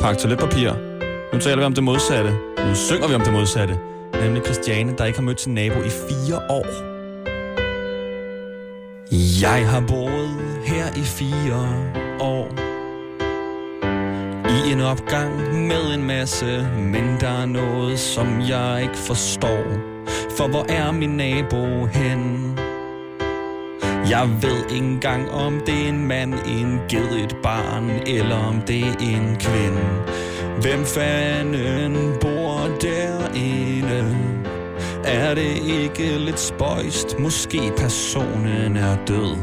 pakke 0.01 0.21
toiletpapir. 0.21 0.98
Nu 1.33 1.39
taler 1.39 1.57
vi 1.57 1.63
om 1.63 1.73
det 1.73 1.83
modsatte. 1.83 2.31
Nu 2.67 2.75
synger 2.75 3.07
vi 3.07 3.15
om 3.15 3.21
det 3.21 3.33
modsatte. 3.33 3.77
Nemlig 4.23 4.43
Christiane, 4.45 4.93
der 4.97 5.05
ikke 5.05 5.19
har 5.19 5.25
mødt 5.25 5.41
sin 5.41 5.53
nabo 5.53 5.79
i 5.79 5.89
fire 5.89 6.37
år. 6.49 6.65
Jeg 9.41 9.69
har 9.69 9.83
boet 9.87 10.37
her 10.65 10.85
i 10.95 11.03
fire 11.03 11.67
år. 12.19 12.47
I 14.49 14.71
en 14.71 14.81
opgang 14.81 15.67
med 15.67 15.93
en 15.93 16.03
masse, 16.03 16.67
men 16.77 17.17
der 17.19 17.41
er 17.41 17.45
noget, 17.45 17.99
som 17.99 18.41
jeg 18.49 18.79
ikke 18.81 18.97
forstår. 18.97 19.63
For 20.37 20.47
hvor 20.47 20.65
er 20.69 20.91
min 20.91 21.09
nabo 21.09 21.85
hen? 21.85 22.53
Jeg 24.09 24.29
ved 24.41 24.63
ikke 24.71 24.85
engang, 24.85 25.31
om 25.31 25.61
det 25.65 25.83
er 25.83 25.89
en 25.89 26.07
mand, 26.07 26.33
en 26.33 26.79
ged, 26.89 27.11
et 27.23 27.35
barn, 27.43 27.89
eller 28.07 28.35
om 28.35 28.61
det 28.61 28.83
er 28.83 28.95
en 28.99 29.37
kvinde. 29.39 29.85
Hvem 30.61 30.85
fanden 30.85 32.13
bor 32.21 32.77
derinde? 32.81 34.17
Er 35.03 35.33
det 35.35 35.57
ikke 35.67 36.17
lidt 36.17 36.39
spøjst? 36.39 37.19
Måske 37.19 37.71
personen 37.77 38.77
er 38.77 38.97
død 39.07 39.35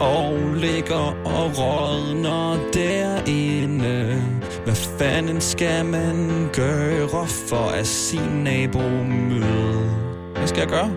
og 0.00 0.54
ligger 0.54 1.14
og 1.24 1.58
rådner 1.58 2.58
derinde. 2.74 4.22
Hvad 4.64 4.74
fanden 4.74 5.40
skal 5.40 5.84
man 5.84 6.48
gøre 6.52 7.26
for 7.26 7.70
at 7.70 7.86
sin 7.86 8.44
nabo 8.44 8.82
møde? 9.04 9.90
Hvad 10.36 10.46
skal 10.46 10.60
jeg 10.60 10.68
gøre? 10.68 10.90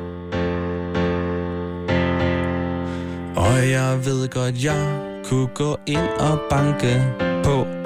Og 3.36 3.70
jeg 3.70 4.06
ved 4.06 4.30
godt, 4.30 4.64
jeg 4.64 5.00
kunne 5.30 5.48
gå 5.48 5.78
ind 5.88 6.10
og 6.20 6.40
banke 6.50 7.04
på. 7.44 7.79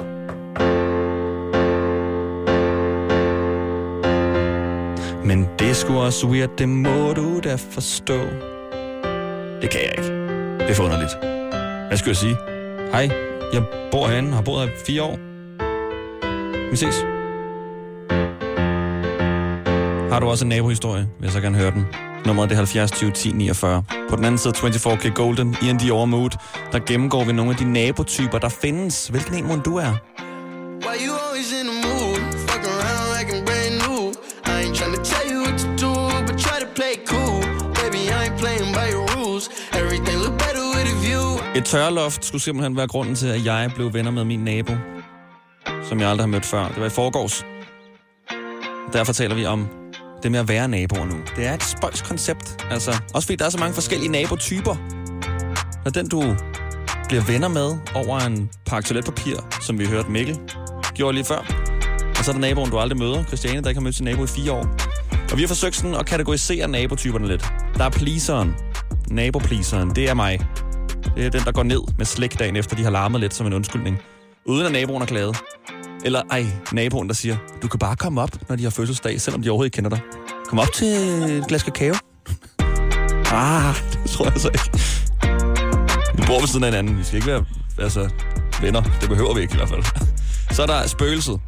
Men 5.24 5.48
det 5.58 5.76
skulle 5.76 6.00
også 6.00 6.26
weird, 6.26 6.50
det 6.58 6.68
må 6.68 7.12
du 7.12 7.40
da 7.44 7.54
forstå. 7.54 8.18
Det 9.62 9.70
kan 9.70 9.80
jeg 9.80 9.94
ikke. 9.98 10.12
Det 10.58 10.70
er 10.70 10.74
for 10.74 10.84
underligt. 10.84 11.10
Hvad 11.88 11.96
skal 11.96 12.10
jeg 12.10 12.16
sige? 12.16 12.36
Hej, 12.92 13.08
jeg 13.52 13.62
bor 13.90 14.08
herinde, 14.08 14.32
har 14.32 14.42
boet 14.42 14.60
her 14.60 14.68
i 14.68 14.78
fire 14.86 15.02
år. 15.02 15.18
Vi 16.70 16.76
ses. 16.76 17.04
Har 20.12 20.20
du 20.20 20.26
også 20.26 20.44
en 20.44 20.48
nabohistorie, 20.48 21.08
vil 21.18 21.26
jeg 21.26 21.32
så 21.32 21.40
gerne 21.40 21.58
høre 21.58 21.70
den. 21.70 21.86
Nummeret 22.26 22.50
det 22.50 22.54
er 22.54 22.58
70 22.58 22.90
20 22.90 23.10
10 23.10 23.32
49. 23.32 23.84
På 24.10 24.16
den 24.16 24.24
anden 24.24 24.38
side 24.38 24.54
24K 24.56 25.08
Golden, 25.08 25.56
i 25.62 25.68
en 25.68 25.76
Dior 25.78 26.04
Mood, 26.04 26.30
der 26.72 26.78
gennemgår 26.78 27.24
vi 27.24 27.32
nogle 27.32 27.50
af 27.50 27.56
de 27.56 27.72
nabotyper, 27.72 28.38
der 28.38 28.48
findes. 28.48 29.08
Hvilken 29.08 29.34
en 29.34 29.46
må 29.46 29.56
du 29.56 29.76
er? 29.76 30.13
Et 41.64 41.68
tørloft 41.68 42.24
skulle 42.24 42.42
simpelthen 42.42 42.76
være 42.76 42.86
grunden 42.86 43.14
til, 43.14 43.26
at 43.26 43.44
jeg 43.44 43.70
blev 43.74 43.92
venner 43.92 44.10
med 44.10 44.24
min 44.24 44.40
nabo, 44.40 44.72
som 45.88 46.00
jeg 46.00 46.08
aldrig 46.08 46.22
har 46.22 46.26
mødt 46.30 46.46
før. 46.46 46.68
Det 46.68 46.80
var 46.80 46.86
i 46.86 46.90
forgårs. 46.90 47.44
Derfor 48.92 49.12
taler 49.12 49.34
vi 49.34 49.44
om 49.44 49.68
det 50.22 50.32
med 50.32 50.40
at 50.40 50.48
være 50.48 50.68
naboer 50.68 51.04
nu. 51.04 51.14
Det 51.36 51.46
er 51.46 51.54
et 51.54 51.62
spøjs 51.62 52.02
koncept. 52.02 52.64
Altså, 52.70 52.90
også 53.14 53.26
fordi 53.26 53.36
der 53.36 53.44
er 53.44 53.50
så 53.50 53.58
mange 53.58 53.74
forskellige 53.74 54.12
nabotyper. 54.12 54.76
Når 55.84 55.90
den, 55.90 56.08
du 56.08 56.36
bliver 57.08 57.24
venner 57.24 57.48
med 57.48 57.76
over 57.94 58.18
en 58.18 58.50
pakke 58.66 58.88
toiletpapir, 58.88 59.36
som 59.60 59.78
vi 59.78 59.86
hørte 59.86 60.10
Mikkel 60.10 60.38
gjorde 60.94 61.14
lige 61.14 61.24
før. 61.24 61.38
Og 62.18 62.24
så 62.24 62.30
er 62.30 62.32
der 62.32 62.40
naboen, 62.40 62.70
du 62.70 62.78
aldrig 62.78 62.98
møder, 62.98 63.24
Christiane, 63.24 63.62
der 63.62 63.68
ikke 63.68 63.78
har 63.78 63.84
mødt 63.84 63.94
sin 63.94 64.04
nabo 64.04 64.24
i 64.24 64.26
fire 64.26 64.52
år. 64.52 64.66
Og 65.32 65.36
vi 65.36 65.42
har 65.42 65.48
forsøgt 65.48 65.76
sådan 65.76 65.94
at 65.94 66.06
kategorisere 66.06 66.68
nabotyperne 66.68 67.28
lidt. 67.28 67.52
Der 67.76 67.84
er 67.84 67.90
pleaseren. 67.90 68.54
Nabopleaseren, 69.10 69.90
det 69.90 70.08
er 70.10 70.14
mig. 70.14 70.40
Det 71.16 71.26
er 71.26 71.30
den, 71.30 71.40
der 71.44 71.52
går 71.52 71.62
ned 71.62 71.80
med 71.98 72.06
slik 72.06 72.38
dagen 72.38 72.56
efter, 72.56 72.76
de 72.76 72.82
har 72.82 72.90
larmet 72.90 73.20
lidt 73.20 73.34
som 73.34 73.46
en 73.46 73.52
undskyldning. 73.52 73.98
uden 74.44 74.66
at 74.66 74.72
naboen 74.72 75.02
er 75.02 75.06
klaget. 75.06 75.36
Eller 76.04 76.22
ej, 76.30 76.46
naboen, 76.72 77.08
der 77.08 77.14
siger, 77.14 77.36
du 77.62 77.68
kan 77.68 77.78
bare 77.78 77.96
komme 77.96 78.20
op, 78.20 78.30
når 78.48 78.56
de 78.56 78.62
har 78.62 78.70
fødselsdag, 78.70 79.20
selvom 79.20 79.42
de 79.42 79.50
overhovedet 79.50 79.66
ikke 79.66 79.74
kender 79.76 79.90
dig. 79.90 80.00
Kom 80.48 80.58
op 80.58 80.72
til 80.74 80.86
et 80.86 81.44
glas 81.48 81.62
kakao. 81.62 81.94
ah, 83.32 83.74
det 84.02 84.10
tror 84.10 84.24
jeg 84.24 84.40
så 84.40 84.48
ikke. 84.48 84.70
Vi 86.16 86.22
bor 86.26 86.40
ved 86.40 86.48
siden 86.48 86.64
af 86.64 86.70
hinanden. 86.70 86.98
Vi 86.98 87.04
skal 87.04 87.16
ikke 87.16 87.28
være 87.28 87.44
altså, 87.78 88.10
venner. 88.60 88.82
Det 89.00 89.08
behøver 89.08 89.34
vi 89.34 89.40
ikke 89.40 89.54
i 89.54 89.56
hvert 89.56 89.68
fald. 89.68 89.82
Så 90.50 90.62
er 90.62 90.66
der 90.66 90.86
spøgelset. 90.86 91.40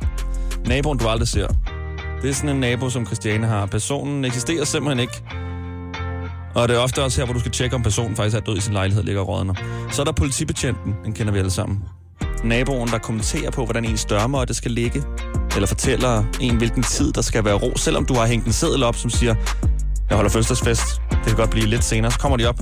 Naboen, 0.66 0.98
du 0.98 1.08
aldrig 1.08 1.28
ser. 1.28 1.46
Det 2.22 2.30
er 2.30 2.34
sådan 2.34 2.50
en 2.50 2.60
nabo, 2.60 2.90
som 2.90 3.06
Christiane 3.06 3.46
har. 3.46 3.66
Personen 3.66 4.24
eksisterer 4.24 4.64
simpelthen 4.64 5.00
ikke. 5.00 5.22
Og 6.56 6.68
det 6.68 6.76
er 6.76 6.80
ofte 6.80 7.02
også 7.02 7.20
her, 7.20 7.24
hvor 7.24 7.34
du 7.34 7.40
skal 7.40 7.52
tjekke, 7.52 7.76
om 7.76 7.82
personen 7.82 8.16
faktisk 8.16 8.36
er 8.36 8.40
død 8.40 8.56
i 8.56 8.60
sin 8.60 8.72
lejlighed, 8.72 9.02
ligger 9.02 9.20
og 9.20 9.28
rådner. 9.28 9.54
Så 9.92 10.02
er 10.02 10.04
der 10.04 10.12
politibetjenten, 10.12 10.94
den 11.04 11.12
kender 11.12 11.32
vi 11.32 11.38
alle 11.38 11.50
sammen. 11.50 11.78
Naboen, 12.44 12.88
der 12.88 12.98
kommenterer 12.98 13.50
på, 13.50 13.64
hvordan 13.64 13.84
ens 13.84 14.04
dørmåtte 14.04 14.54
skal 14.54 14.70
ligge. 14.70 15.02
Eller 15.54 15.66
fortæller 15.66 16.24
en, 16.40 16.56
hvilken 16.56 16.82
tid 16.82 17.12
der 17.12 17.22
skal 17.22 17.44
være 17.44 17.54
ro, 17.54 17.76
selvom 17.76 18.04
du 18.04 18.14
har 18.14 18.26
hængt 18.26 18.46
en 18.46 18.52
seddel 18.52 18.82
op, 18.82 18.96
som 18.96 19.10
siger, 19.10 19.34
jeg 20.08 20.16
holder 20.16 20.30
fødselsdagsfest. 20.30 21.02
Det 21.10 21.26
kan 21.26 21.36
godt 21.36 21.50
blive 21.50 21.66
lidt 21.66 21.84
senere. 21.84 22.10
Så 22.10 22.18
kommer 22.18 22.36
de 22.36 22.46
op. 22.46 22.60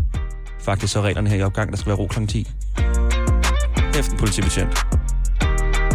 Faktisk 0.60 0.92
så 0.92 0.98
er 0.98 1.02
reglerne 1.02 1.30
her 1.30 1.36
i 1.36 1.42
opgang, 1.42 1.70
der 1.70 1.76
skal 1.76 1.86
være 1.86 1.96
ro 1.96 2.06
kl. 2.06 2.26
10. 2.26 2.48
Efter 3.98 4.16
politibetjent. 4.18 4.86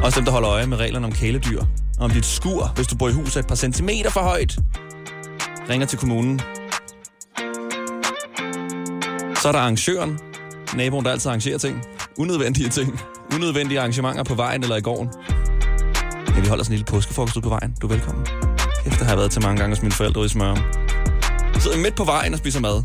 Også 0.03 0.19
dem, 0.19 0.25
der 0.25 0.31
holder 0.31 0.49
øje 0.49 0.67
med 0.67 0.77
reglerne 0.77 1.07
om 1.07 1.13
kæledyr. 1.13 1.61
Og 1.97 2.03
om 2.03 2.11
dit 2.11 2.25
skur, 2.25 2.71
hvis 2.75 2.87
du 2.87 2.95
bor 2.95 3.09
i 3.09 3.13
huset 3.13 3.39
et 3.39 3.47
par 3.47 3.55
centimeter 3.55 4.09
for 4.09 4.19
højt. 4.19 4.57
Ringer 5.69 5.87
til 5.87 5.99
kommunen. 5.99 6.41
Så 9.41 9.47
er 9.47 9.51
der 9.51 9.59
arrangøren. 9.59 10.19
Naboen, 10.75 11.05
der 11.05 11.11
altid 11.11 11.29
arrangerer 11.29 11.57
ting. 11.57 11.81
Unødvendige 12.17 12.69
ting. 12.69 12.99
Unødvendige 13.35 13.79
arrangementer 13.79 14.23
på 14.23 14.35
vejen 14.35 14.63
eller 14.63 14.75
i 14.75 14.81
gården. 14.81 15.09
Ja, 16.35 16.41
vi 16.41 16.47
holder 16.47 16.63
sådan 16.63 16.73
en 16.73 16.77
lille 16.77 16.85
påskefrokost 16.85 17.37
ud 17.37 17.41
på 17.41 17.49
vejen. 17.49 17.75
Du 17.81 17.87
er 17.87 17.91
velkommen. 17.91 18.25
Efter 18.85 19.03
har 19.03 19.11
jeg 19.11 19.17
været 19.17 19.31
til 19.31 19.41
mange 19.41 19.57
gange 19.57 19.75
hos 19.75 19.81
mine 19.81 19.91
forældre 19.91 20.19
ude 20.19 20.25
i 20.25 20.29
Smørum. 20.29 20.57
Så 21.53 21.59
sidder 21.59 21.77
midt 21.77 21.95
på 21.95 22.03
vejen 22.03 22.33
og 22.33 22.39
spiser 22.39 22.59
mad. 22.59 22.83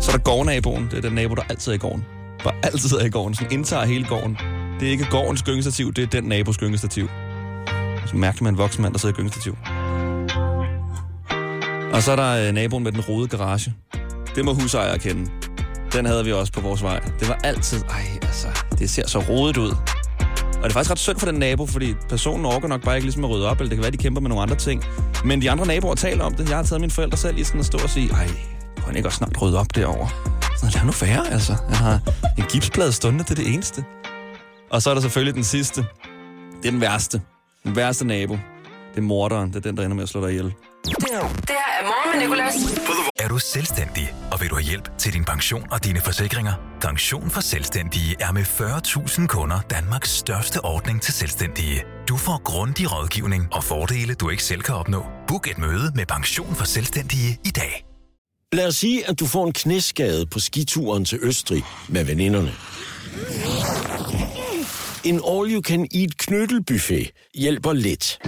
Så 0.00 0.10
er 0.10 0.16
der 0.16 0.22
gårdnaboen. 0.22 0.84
Det 0.90 0.98
er 0.98 1.00
den 1.00 1.12
nabo, 1.12 1.34
der 1.34 1.42
altid 1.48 1.72
er 1.72 1.76
i 1.76 1.78
gården. 1.78 2.04
Bare 2.44 2.54
altid 2.62 2.96
er 2.96 3.04
i 3.04 3.10
gården. 3.10 3.34
Sådan 3.34 3.52
indtager 3.52 3.84
hele 3.84 4.06
gården. 4.08 4.38
Det 4.80 4.88
er 4.88 4.92
ikke 4.92 5.06
gårdens 5.10 5.42
gyngestativ, 5.42 5.92
det 5.92 6.02
er 6.02 6.06
den 6.06 6.24
nabos 6.24 6.58
gyngestativ. 6.58 7.08
Så 8.06 8.16
mærker 8.16 8.44
man 8.44 8.54
en 8.54 8.58
voksen 8.58 8.82
mand, 8.82 8.92
der 8.94 8.98
sidder 8.98 9.14
i 9.14 9.16
gyngestativ. 9.16 9.56
Og 11.92 12.02
så 12.02 12.12
er 12.12 12.16
der 12.16 12.48
øh, 12.48 12.54
naboen 12.54 12.84
med 12.84 12.92
den 12.92 13.00
røde 13.00 13.28
garage. 13.28 13.74
Det 14.34 14.44
må 14.44 14.54
husejere 14.54 14.98
kende. 14.98 15.30
Den 15.92 16.06
havde 16.06 16.24
vi 16.24 16.32
også 16.32 16.52
på 16.52 16.60
vores 16.60 16.82
vej. 16.82 17.00
Det 17.20 17.28
var 17.28 17.40
altid, 17.44 17.82
ej 17.90 18.18
altså, 18.22 18.46
det 18.78 18.90
ser 18.90 19.06
så 19.06 19.18
rodet 19.18 19.56
ud. 19.56 19.70
Og 19.70 20.64
det 20.64 20.70
er 20.70 20.72
faktisk 20.72 20.90
ret 20.90 20.98
synd 20.98 21.18
for 21.18 21.26
den 21.26 21.34
nabo, 21.34 21.66
fordi 21.66 21.94
personen 22.08 22.46
orker 22.46 22.68
nok 22.68 22.84
bare 22.84 22.96
ikke 22.96 23.06
ligesom 23.06 23.24
at 23.24 23.30
rydde 23.30 23.48
op, 23.48 23.56
eller 23.56 23.68
det 23.68 23.76
kan 23.76 23.82
være, 23.82 23.90
de 23.90 23.96
kæmper 23.96 24.20
med 24.20 24.28
nogle 24.28 24.42
andre 24.42 24.56
ting. 24.56 24.84
Men 25.24 25.42
de 25.42 25.50
andre 25.50 25.66
naboer 25.66 25.94
taler 25.94 26.24
om 26.24 26.34
det. 26.34 26.48
Jeg 26.48 26.56
har 26.56 26.64
taget 26.64 26.80
mine 26.80 26.90
forældre 26.90 27.16
selv 27.16 27.38
i 27.38 27.44
sådan 27.44 27.60
at 27.60 27.66
stå 27.66 27.78
og 27.78 27.90
sige, 27.90 28.10
ej, 28.10 28.26
kunne 28.76 28.86
han 28.86 28.96
ikke 28.96 29.08
også 29.08 29.16
snart 29.16 29.42
rydde 29.42 29.58
op 29.58 29.74
derovre? 29.74 30.08
Så 30.56 30.70
lad 30.74 30.84
nu 30.84 30.92
færre, 30.92 31.30
altså. 31.30 31.56
Jeg 31.68 31.76
har 31.76 32.00
en 32.38 32.44
gipsplade 32.44 32.92
stående, 32.92 33.24
det 33.24 33.30
er 33.30 33.34
det 33.34 33.54
eneste. 33.54 33.84
Og 34.70 34.82
så 34.82 34.90
er 34.90 34.94
der 34.94 35.00
selvfølgelig 35.00 35.34
den 35.34 35.44
sidste. 35.44 35.84
Det 36.62 36.68
er 36.68 36.70
den 36.70 36.80
værste. 36.80 37.20
Den 37.64 37.76
værste 37.76 38.06
nabo. 38.06 38.38
Det 38.90 38.98
er 38.98 39.02
morderen. 39.02 39.48
Det 39.48 39.56
er 39.56 39.60
den, 39.60 39.76
der 39.76 39.82
ender 39.84 39.94
med 39.94 40.02
at 40.02 40.08
slå 40.08 40.20
dig 40.20 40.30
ihjel. 40.30 40.54
Det 40.84 40.94
her 41.48 41.80
er 41.80 41.84
morgen 41.84 42.18
med 42.18 42.26
Nicolas. 42.28 42.54
Er 43.16 43.28
du 43.28 43.38
selvstændig, 43.38 44.14
og 44.32 44.40
vil 44.40 44.50
du 44.50 44.54
have 44.54 44.64
hjælp 44.64 44.98
til 44.98 45.12
din 45.12 45.24
pension 45.24 45.66
og 45.70 45.84
dine 45.84 46.00
forsikringer? 46.00 46.52
Pension 46.80 47.30
for 47.30 47.40
Selvstændige 47.40 48.16
er 48.20 48.32
med 48.32 48.42
40.000 48.42 49.26
kunder 49.26 49.60
Danmarks 49.70 50.10
største 50.10 50.64
ordning 50.64 51.02
til 51.02 51.14
selvstændige. 51.14 51.82
Du 52.08 52.16
får 52.16 52.42
grundig 52.44 52.92
rådgivning 52.92 53.48
og 53.52 53.64
fordele, 53.64 54.14
du 54.14 54.28
ikke 54.28 54.44
selv 54.44 54.62
kan 54.62 54.74
opnå. 54.74 55.04
Book 55.28 55.50
et 55.50 55.58
møde 55.58 55.92
med 55.94 56.06
Pension 56.06 56.54
for 56.54 56.64
Selvstændige 56.64 57.38
i 57.44 57.50
dag. 57.50 57.84
Lad 58.52 58.66
os 58.66 58.76
sige, 58.76 59.08
at 59.08 59.20
du 59.20 59.26
får 59.26 59.46
en 59.46 59.52
knæskade 59.52 60.26
på 60.26 60.40
skituren 60.40 61.04
til 61.04 61.18
Østrig 61.22 61.64
med 61.88 62.04
veninderne. 62.04 62.52
En 65.04 65.20
all-you-can-eat 65.28 66.16
knyttelbuffet 66.18 67.10
hjælper 67.34 67.72
lidt. 67.72 68.18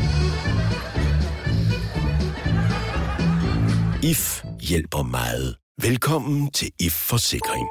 IF 4.04 4.44
hjælper 4.60 5.02
meget. 5.02 5.56
Velkommen 5.82 6.50
til 6.50 6.70
IF 6.80 6.92
Forsikring. 6.92 7.68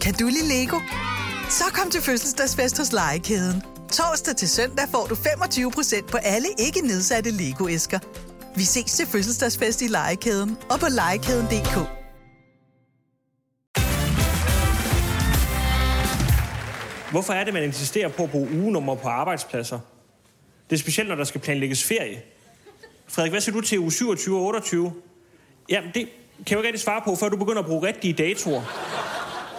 Kan 0.00 0.14
du 0.14 0.26
lide 0.26 0.48
Lego? 0.48 0.76
Så 1.48 1.64
kom 1.74 1.90
til 1.90 2.02
fødselsdagsfest 2.02 2.78
hos 2.78 2.92
Legekæden. 2.92 3.62
Torsdag 3.92 4.36
til 4.36 4.48
søndag 4.48 4.84
får 4.88 5.06
du 5.06 5.14
25% 5.14 6.10
på 6.10 6.16
alle 6.16 6.48
ikke 6.58 6.80
nedsatte 6.80 7.30
Lego-æsker. 7.30 7.98
Vi 8.56 8.62
ses 8.62 8.92
til 8.92 9.06
fødselsdagsfest 9.06 9.82
i 9.82 9.86
Legekæden 9.86 10.56
og 10.70 10.80
på 10.80 10.86
legekæden.dk. 10.98 11.76
Hvorfor 17.10 17.32
er 17.32 17.44
det, 17.44 17.54
man 17.54 17.62
insisterer 17.62 18.08
på 18.08 18.22
at 18.22 18.30
bruge 18.30 18.48
ugenummer 18.50 18.94
på 18.94 19.08
arbejdspladser? 19.08 19.78
Det 20.70 20.76
er 20.76 20.80
specielt, 20.80 21.08
når 21.08 21.16
der 21.16 21.24
skal 21.24 21.40
planlægges 21.40 21.84
ferie. 21.84 22.22
Frederik, 23.12 23.32
hvad 23.32 23.40
siger 23.40 23.54
du 23.54 23.60
til 23.60 23.78
uge 23.78 23.92
27 23.92 24.36
og 24.36 24.42
28? 24.42 24.92
Jamen, 25.68 25.90
det 25.94 26.02
kan 26.02 26.10
jeg 26.38 26.52
jo 26.52 26.58
ikke 26.58 26.68
rigtig 26.68 26.80
svare 26.80 27.02
på, 27.04 27.16
før 27.16 27.28
du 27.28 27.36
begynder 27.36 27.60
at 27.60 27.66
bruge 27.66 27.86
rigtige 27.86 28.12
datoer. 28.12 28.62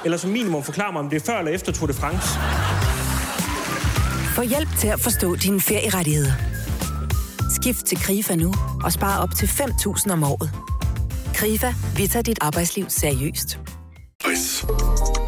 Eller 0.05 0.17
som 0.17 0.29
minimum 0.29 0.63
forklare 0.63 0.91
mig, 0.91 0.99
om 0.99 1.09
det 1.09 1.21
er 1.21 1.25
før 1.25 1.39
eller 1.39 1.51
efter 1.51 1.71
Tour 1.71 1.87
de 1.87 1.93
France. 1.93 2.27
Få 4.35 4.41
hjælp 4.41 4.69
til 4.79 4.87
at 4.87 4.99
forstå 4.99 5.35
dine 5.35 5.61
ferierettigheder. 5.61 6.31
Skift 7.61 7.85
til 7.85 7.97
KRIFA 7.97 8.35
nu 8.35 8.53
og 8.83 8.91
spar 8.91 9.23
op 9.23 9.29
til 9.35 9.45
5.000 9.45 10.11
om 10.11 10.23
året. 10.23 10.51
KRIFA, 11.33 11.73
vi 11.97 12.07
tager 12.07 12.23
dit 12.23 12.37
arbejdsliv 12.41 12.85
seriøst. 12.89 13.59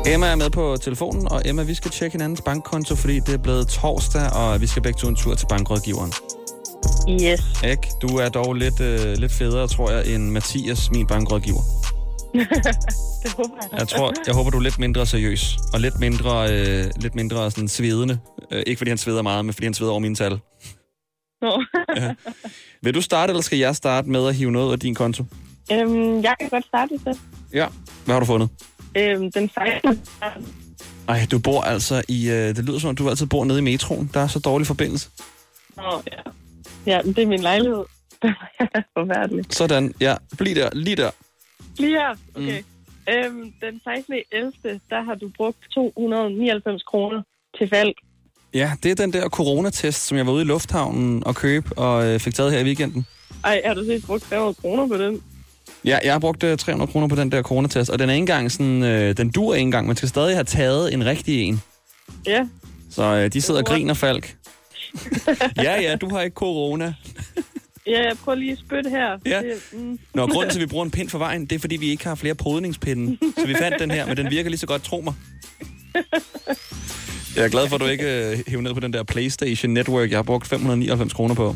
Emma 0.05 0.27
er 0.27 0.35
med 0.35 0.49
på 0.49 0.77
telefonen, 0.81 1.31
og 1.31 1.41
Emma, 1.45 1.63
vi 1.63 1.73
skal 1.73 1.91
tjekke 1.91 2.13
hinandens 2.13 2.41
bankkonto, 2.41 2.95
fordi 2.95 3.19
det 3.19 3.33
er 3.33 3.37
blevet 3.37 3.67
torsdag, 3.67 4.29
og 4.33 4.61
vi 4.61 4.67
skal 4.67 4.81
begge 4.81 4.99
to 4.99 5.07
en 5.07 5.15
tur 5.15 5.35
til 5.35 5.45
bankrådgiveren. 5.49 6.13
Yes. 7.09 7.41
Ikke? 7.63 7.87
Du 8.01 8.07
er 8.07 8.29
dog 8.29 8.53
lidt, 8.53 8.79
øh, 8.79 9.17
lidt 9.17 9.31
federe, 9.31 9.67
tror 9.67 9.91
jeg, 9.91 10.15
end 10.15 10.29
Mathias, 10.29 10.91
min 10.91 11.07
bankrådgiver. 11.07 11.61
det 13.23 13.31
håber 13.31 13.55
jeg. 13.61 13.79
Jeg 13.79 13.87
tror, 13.87 14.13
jeg 14.27 14.35
håber, 14.35 14.49
du 14.49 14.57
er 14.57 14.61
lidt 14.61 14.79
mindre 14.79 15.05
seriøs, 15.05 15.57
og 15.73 15.79
lidt 15.79 15.99
mindre, 15.99 16.53
øh, 16.53 16.85
lidt 16.95 17.15
mindre 17.15 17.51
sådan 17.51 17.67
svedende. 17.67 18.19
Øh, 18.51 18.63
ikke 18.67 18.77
fordi 18.77 18.89
han 18.89 18.97
sveder 18.97 19.21
meget, 19.21 19.45
men 19.45 19.53
fordi 19.53 19.65
han 19.65 19.73
sveder 19.73 19.91
over 19.91 19.99
mine 19.99 20.15
tal. 20.15 20.39
Nå. 21.41 21.63
Ja. 22.01 22.13
Vil 22.81 22.93
du 22.93 23.01
starte, 23.01 23.31
eller 23.31 23.41
skal 23.41 23.57
jeg 23.59 23.75
starte 23.75 24.09
med 24.09 24.27
at 24.27 24.35
hive 24.35 24.51
noget 24.51 24.71
af 24.71 24.79
din 24.79 24.95
konto? 24.95 25.23
øhm, 25.71 26.21
jeg 26.21 26.35
kan 26.39 26.49
godt 26.49 26.65
starte 26.65 26.99
så. 27.03 27.17
Ja. 27.53 27.67
Hvad 28.05 28.15
har 28.15 28.19
du 28.19 28.25
fundet? 28.25 28.49
Øhm, 28.97 29.31
den 29.31 29.49
16. 29.49 30.01
Ej, 31.07 31.27
du 31.31 31.39
bor 31.39 31.61
altså 31.61 32.03
i... 32.07 32.29
Øh, 32.29 32.55
det 32.55 32.65
lyder 32.65 32.79
som 32.79 32.89
om, 32.89 32.95
du 32.95 33.09
altid 33.09 33.25
bor 33.25 33.45
nede 33.45 33.59
i 33.59 33.61
metroen. 33.61 34.11
Der 34.13 34.19
er 34.19 34.27
så 34.27 34.39
dårlig 34.39 34.67
forbindelse. 34.67 35.09
Nå, 35.75 36.01
ja. 36.11 36.21
Ja, 36.85 37.01
men 37.01 37.13
det 37.13 37.23
er 37.23 37.27
min 37.27 37.41
lejlighed. 37.41 37.83
Forfærdeligt. 38.97 39.55
Sådan, 39.55 39.93
ja. 39.99 40.15
Bliv 40.37 40.55
der, 40.55 40.69
lige 40.73 40.95
der. 40.95 41.11
Lige 41.77 41.91
her, 41.91 42.15
okay. 42.35 42.61
Mm. 42.61 43.13
Øhm, 43.13 43.53
den 43.61 43.81
16. 43.83 44.15
11. 44.31 44.51
der 44.89 45.03
har 45.03 45.15
du 45.15 45.29
brugt 45.37 45.57
299 45.73 46.83
kroner 46.83 47.21
til 47.57 47.69
Falk. 47.69 47.95
Ja, 48.53 48.71
det 48.83 48.91
er 48.91 48.95
den 48.95 49.13
der 49.13 49.29
coronatest, 49.29 50.05
som 50.05 50.17
jeg 50.17 50.27
var 50.27 50.33
ude 50.33 50.41
i 50.41 50.45
lufthavnen 50.45 51.23
og 51.27 51.35
købe 51.35 51.69
og 51.77 52.05
øh, 52.05 52.19
fik 52.19 52.33
taget 52.33 52.51
her 52.51 52.59
i 52.59 52.63
weekenden. 52.63 53.05
Ej, 53.43 53.61
har 53.65 53.73
du 53.73 53.85
set 53.85 54.03
brugt 54.05 54.23
300 54.23 54.55
kroner 54.61 54.87
på 54.87 54.97
den? 54.97 55.21
Ja, 55.85 55.99
jeg 56.03 56.13
har 56.13 56.19
brugt 56.19 56.43
øh, 56.43 56.57
300 56.57 56.91
kroner 56.91 57.07
på 57.07 57.15
den 57.15 57.31
der 57.31 57.41
coronatest, 57.41 57.89
og 57.89 57.99
den 57.99 58.09
er 58.09 58.13
ikke 58.13 58.21
engang 58.21 58.51
sådan, 58.51 58.83
øh, 58.83 59.17
den 59.17 59.31
dur 59.31 59.53
ikke 59.53 59.61
engang. 59.63 59.87
Man 59.87 59.95
skal 59.95 60.09
stadig 60.09 60.35
have 60.35 60.43
taget 60.43 60.93
en 60.93 61.05
rigtig 61.05 61.41
en. 61.41 61.61
Ja. 62.25 62.47
Så 62.89 63.03
øh, 63.03 63.33
de 63.33 63.41
sidder 63.41 63.59
og 63.59 63.65
griner, 63.65 63.93
Falk. 63.93 64.35
ja, 65.65 65.81
ja, 65.81 65.95
du 65.95 66.09
har 66.09 66.21
ikke 66.21 66.35
corona. 66.35 66.93
Ja, 67.87 68.05
jeg 68.07 68.17
prøver 68.23 68.35
lige 68.35 68.51
at 68.51 68.57
spytte 68.57 68.89
her. 68.89 69.17
Ja. 69.25 69.41
Det, 69.41 69.61
mm. 69.71 69.99
Nå, 70.13 70.27
grunden 70.27 70.49
til, 70.49 70.59
at 70.59 70.61
vi 70.61 70.67
bruger 70.67 70.85
en 70.85 70.91
pind 70.91 71.09
for 71.09 71.17
vejen, 71.17 71.45
det 71.45 71.55
er, 71.55 71.59
fordi 71.59 71.75
vi 71.75 71.89
ikke 71.89 72.07
har 72.07 72.15
flere 72.15 72.35
podningspinde. 72.35 73.17
Så 73.37 73.47
vi 73.47 73.55
fandt 73.55 73.79
den 73.79 73.91
her, 73.91 74.05
men 74.05 74.17
den 74.17 74.29
virker 74.29 74.49
lige 74.49 74.59
så 74.59 74.67
godt, 74.67 74.83
tro 74.83 75.01
mig. 75.01 75.13
Jeg 77.35 77.45
er 77.45 77.49
glad 77.49 77.67
for, 77.67 77.75
at 77.75 77.81
du 77.81 77.85
ikke 77.85 78.31
øh, 78.31 78.39
hæver 78.47 78.61
ned 78.61 78.73
på 78.73 78.79
den 78.79 78.93
der 78.93 79.03
PlayStation 79.03 79.71
Network, 79.71 80.09
jeg 80.09 80.17
har 80.17 80.23
brugt 80.23 80.47
599 80.47 81.13
kroner 81.13 81.35
på. 81.35 81.55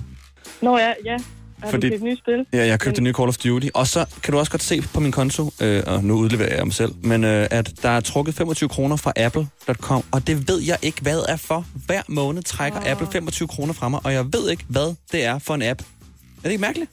Nå 0.62 0.78
ja, 0.78 0.94
ja. 1.06 1.18
Har 1.64 1.70
Fordi- 1.72 1.90
du 1.90 1.96
et 1.96 2.02
nyt 2.02 2.18
spil? 2.18 2.46
Ja, 2.54 2.58
jeg 2.58 2.70
har 2.72 2.78
købt 2.78 2.96
det 2.96 3.04
nye 3.04 3.14
Call 3.14 3.28
of 3.30 3.38
Duty. 3.38 3.68
Og 3.74 3.88
så 3.88 4.06
kan 4.24 4.32
du 4.32 4.40
også 4.40 4.52
godt 4.52 4.64
se 4.64 4.82
på 4.82 5.00
min 5.00 5.12
konto, 5.12 5.52
øh, 5.62 5.84
og 5.88 6.04
nu 6.04 6.14
udleverer 6.14 6.56
jeg 6.56 6.66
mig 6.66 6.74
selv, 6.74 6.92
men 7.04 7.24
øh, 7.24 7.48
at 7.52 7.74
der 7.82 7.90
er 7.90 8.00
trukket 8.00 8.36
25 8.36 8.70
kroner 8.70 8.96
fra 8.96 9.14
Apple.com, 9.16 10.04
og 10.12 10.28
det 10.28 10.48
ved 10.48 10.62
jeg 10.62 10.78
ikke, 10.82 11.02
hvad 11.02 11.20
er 11.30 11.36
for. 11.36 11.66
Hver 11.86 12.02
måned 12.08 12.44
trækker 12.44 12.80
oh. 12.80 12.92
Apple 12.92 13.08
25 13.12 13.48
kroner 13.48 13.74
fra 13.74 13.90
mig, 13.90 14.00
og 14.04 14.14
jeg 14.14 14.26
ved 14.34 14.50
ikke, 14.50 14.64
hvad 14.68 14.96
det 15.12 15.26
er 15.26 15.40
for 15.40 15.56
en 15.56 15.62
app. 15.62 15.82
Er 15.82 15.86
det 16.44 16.52
ikke 16.52 16.62
mærkeligt? 16.62 16.92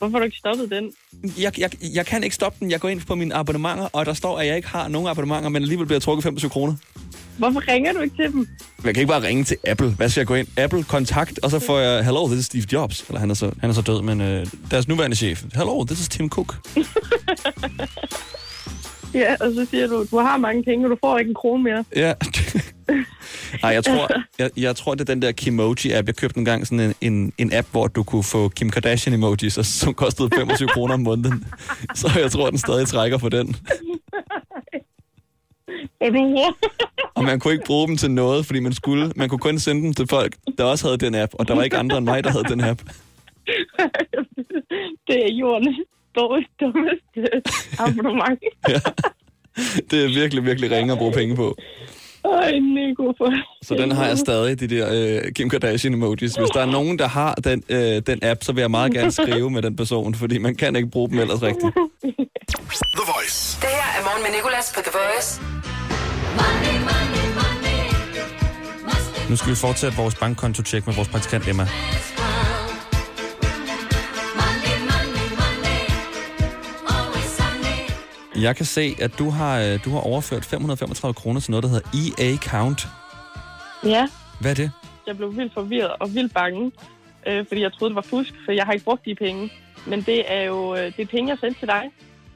Hvorfor 0.00 0.12
har 0.12 0.18
du 0.18 0.24
ikke 0.24 0.36
stoppet 0.36 0.70
den? 0.70 0.92
Jeg, 1.38 1.60
jeg, 1.60 1.70
jeg 1.94 2.06
kan 2.06 2.24
ikke 2.24 2.34
stoppe 2.34 2.56
den. 2.60 2.70
Jeg 2.70 2.80
går 2.80 2.88
ind 2.88 3.00
på 3.00 3.14
mine 3.14 3.34
abonnementer, 3.34 3.88
og 3.92 4.06
der 4.06 4.14
står, 4.14 4.38
at 4.38 4.46
jeg 4.46 4.56
ikke 4.56 4.68
har 4.68 4.88
nogen 4.88 5.08
abonnementer, 5.08 5.48
men 5.48 5.62
alligevel 5.62 5.86
bliver 5.86 5.96
jeg 5.96 6.02
trukket 6.02 6.22
25 6.22 6.50
kroner. 6.50 6.74
Hvorfor 7.38 7.68
ringer 7.68 7.92
du 7.92 8.00
ikke 8.00 8.16
til 8.16 8.32
dem? 8.32 8.48
Jeg 8.84 8.94
kan 8.94 9.00
ikke 9.00 9.10
bare 9.10 9.22
ringe 9.22 9.44
til 9.44 9.56
Apple. 9.66 9.90
Hvad 9.90 10.08
skal 10.08 10.20
jeg 10.20 10.26
gå 10.26 10.34
ind? 10.34 10.48
Apple, 10.56 10.84
kontakt, 10.84 11.40
og 11.42 11.50
så 11.50 11.58
får 11.58 11.78
jeg, 11.78 12.04
hello, 12.04 12.26
this 12.26 12.38
is 12.38 12.46
Steve 12.46 12.64
Jobs. 12.72 13.04
Eller 13.08 13.20
han 13.20 13.30
er 13.30 13.34
så, 13.34 13.52
han 13.60 13.70
er 13.70 13.74
så 13.74 13.82
død, 13.82 14.02
men 14.02 14.20
øh, 14.20 14.46
deres 14.70 14.88
nuværende 14.88 15.16
chef. 15.16 15.44
Hello, 15.54 15.84
this 15.84 16.00
is 16.00 16.08
Tim 16.08 16.28
Cook. 16.28 16.56
Ja, 19.14 19.36
og 19.40 19.52
så 19.54 19.66
siger 19.70 19.86
du, 19.86 20.06
du 20.10 20.18
har 20.18 20.36
mange 20.36 20.62
penge, 20.64 20.86
og 20.86 20.90
du 20.90 20.96
får 21.00 21.18
ikke 21.18 21.28
en 21.28 21.34
krone 21.34 21.62
mere. 21.62 21.84
Ja. 21.96 22.14
Nej, 23.62 23.70
jeg 23.70 23.84
tror, 23.84 24.08
jeg, 24.38 24.50
jeg 24.56 24.76
tror, 24.76 24.94
det 24.94 25.00
er 25.00 25.14
den 25.14 25.22
der 25.22 25.32
Kimoji-app. 25.32 26.06
Jeg 26.06 26.16
købte 26.16 26.38
en 26.38 26.44
gang 26.44 26.66
sådan 26.66 26.80
en, 26.80 26.94
en, 27.12 27.32
en 27.38 27.52
app, 27.52 27.68
hvor 27.70 27.86
du 27.86 28.02
kunne 28.02 28.24
få 28.24 28.48
Kim 28.48 28.70
Kardashian-emojis, 28.70 29.58
og 29.58 29.66
som 29.66 29.94
kostede 29.94 30.30
25 30.34 30.68
kroner 30.68 30.94
om 30.94 31.00
måneden. 31.00 31.44
Så 31.94 32.10
jeg 32.18 32.30
tror, 32.30 32.50
den 32.50 32.58
stadig 32.58 32.86
trækker 32.86 33.18
på 33.18 33.28
den. 33.28 33.56
Og 37.14 37.24
man 37.24 37.40
kunne 37.40 37.52
ikke 37.52 37.64
bruge 37.66 37.88
dem 37.88 37.96
til 37.96 38.10
noget, 38.10 38.46
fordi 38.46 38.60
man 38.60 38.72
skulle. 38.72 39.12
Man 39.16 39.28
kunne 39.28 39.38
kun 39.38 39.58
sende 39.58 39.82
dem 39.82 39.94
til 39.94 40.06
folk, 40.10 40.36
der 40.58 40.64
også 40.64 40.86
havde 40.86 40.98
den 40.98 41.14
app. 41.14 41.32
Og 41.34 41.48
der 41.48 41.54
var 41.54 41.62
ikke 41.62 41.76
andre 41.76 41.98
end 41.98 42.04
mig, 42.04 42.24
der 42.24 42.30
havde 42.30 42.44
den 42.44 42.60
app. 42.60 42.82
Det 45.06 45.24
er 45.24 45.32
jordens 45.32 45.76
dårligste, 46.16 46.52
dummeste 46.60 47.20
abonnement. 47.84 48.40
Ja. 48.68 48.80
Det 49.90 50.04
er 50.04 50.08
virkelig, 50.20 50.44
virkelig 50.44 50.70
ringe 50.70 50.92
at 50.92 50.98
bruge 50.98 51.12
penge 51.12 51.36
på. 51.36 51.56
Ej, 52.24 52.58
Nico, 52.58 53.12
for... 53.18 53.32
Så 53.62 53.74
den 53.74 53.90
har 53.92 54.06
jeg 54.06 54.18
stadig, 54.18 54.60
de 54.60 54.66
der 54.66 54.86
øh, 55.24 55.32
Kim 55.32 55.48
Kardashian 55.48 55.94
emojis. 55.94 56.34
Hvis 56.34 56.50
der 56.54 56.60
er 56.60 56.66
nogen, 56.66 56.98
der 56.98 57.08
har 57.08 57.34
den, 57.34 57.62
øh, 57.68 58.02
den 58.06 58.18
app, 58.22 58.42
så 58.42 58.52
vil 58.52 58.60
jeg 58.60 58.70
meget 58.70 58.92
gerne 58.92 59.12
skrive 59.12 59.50
med 59.50 59.62
den 59.62 59.76
person, 59.76 60.14
fordi 60.14 60.38
man 60.38 60.54
kan 60.54 60.76
ikke 60.76 60.88
bruge 60.88 61.10
dem 61.10 61.18
ellers 61.18 61.42
rigtigt. 61.42 61.72
The 62.98 63.04
Voice. 63.14 63.58
Det 63.60 63.68
her 63.68 63.90
er 63.98 64.02
morgen 64.04 64.22
med 64.22 64.30
Nicolas 64.36 64.72
på 64.76 64.80
The 64.82 64.92
Voice. 65.00 65.40
Nu 69.30 69.36
skal 69.36 69.50
vi 69.50 69.56
fortsætte 69.56 69.96
vores 69.96 70.14
bankkonto-tjek 70.14 70.86
med 70.86 70.94
vores 70.94 71.08
praktikant 71.08 71.48
Emma. 71.48 71.66
Jeg 78.40 78.56
kan 78.56 78.66
se, 78.66 78.96
at 79.00 79.18
du 79.18 79.30
har, 79.30 79.60
øh, 79.60 79.84
du 79.84 79.90
har 79.90 80.00
overført 80.00 80.44
535 80.44 81.14
kroner 81.14 81.40
til 81.40 81.50
noget, 81.50 81.62
der 81.64 81.68
hedder 81.70 82.12
EA 82.18 82.36
Count. 82.36 82.88
Ja, 83.84 84.06
Hvad 84.40 84.50
er 84.50 84.54
det? 84.54 84.70
jeg 85.06 85.16
blev 85.16 85.36
vildt 85.36 85.54
forvirret 85.54 85.90
og 86.00 86.14
vildt 86.14 86.34
bange, 86.34 86.72
øh, 87.26 87.44
fordi 87.48 87.60
jeg 87.60 87.72
troede, 87.72 87.90
det 87.90 87.96
var 87.96 88.02
fusk, 88.10 88.34
for 88.44 88.52
jeg 88.52 88.64
har 88.64 88.72
ikke 88.72 88.84
brugt 88.84 89.04
de 89.04 89.14
penge. 89.14 89.52
Men 89.86 90.02
det 90.02 90.32
er 90.32 90.42
jo 90.42 90.74
øh, 90.74 90.80
det 90.96 91.02
er 91.02 91.06
penge, 91.06 91.30
jeg 91.30 91.38
sendte 91.40 91.60
til 91.60 91.68
dig. 91.68 91.82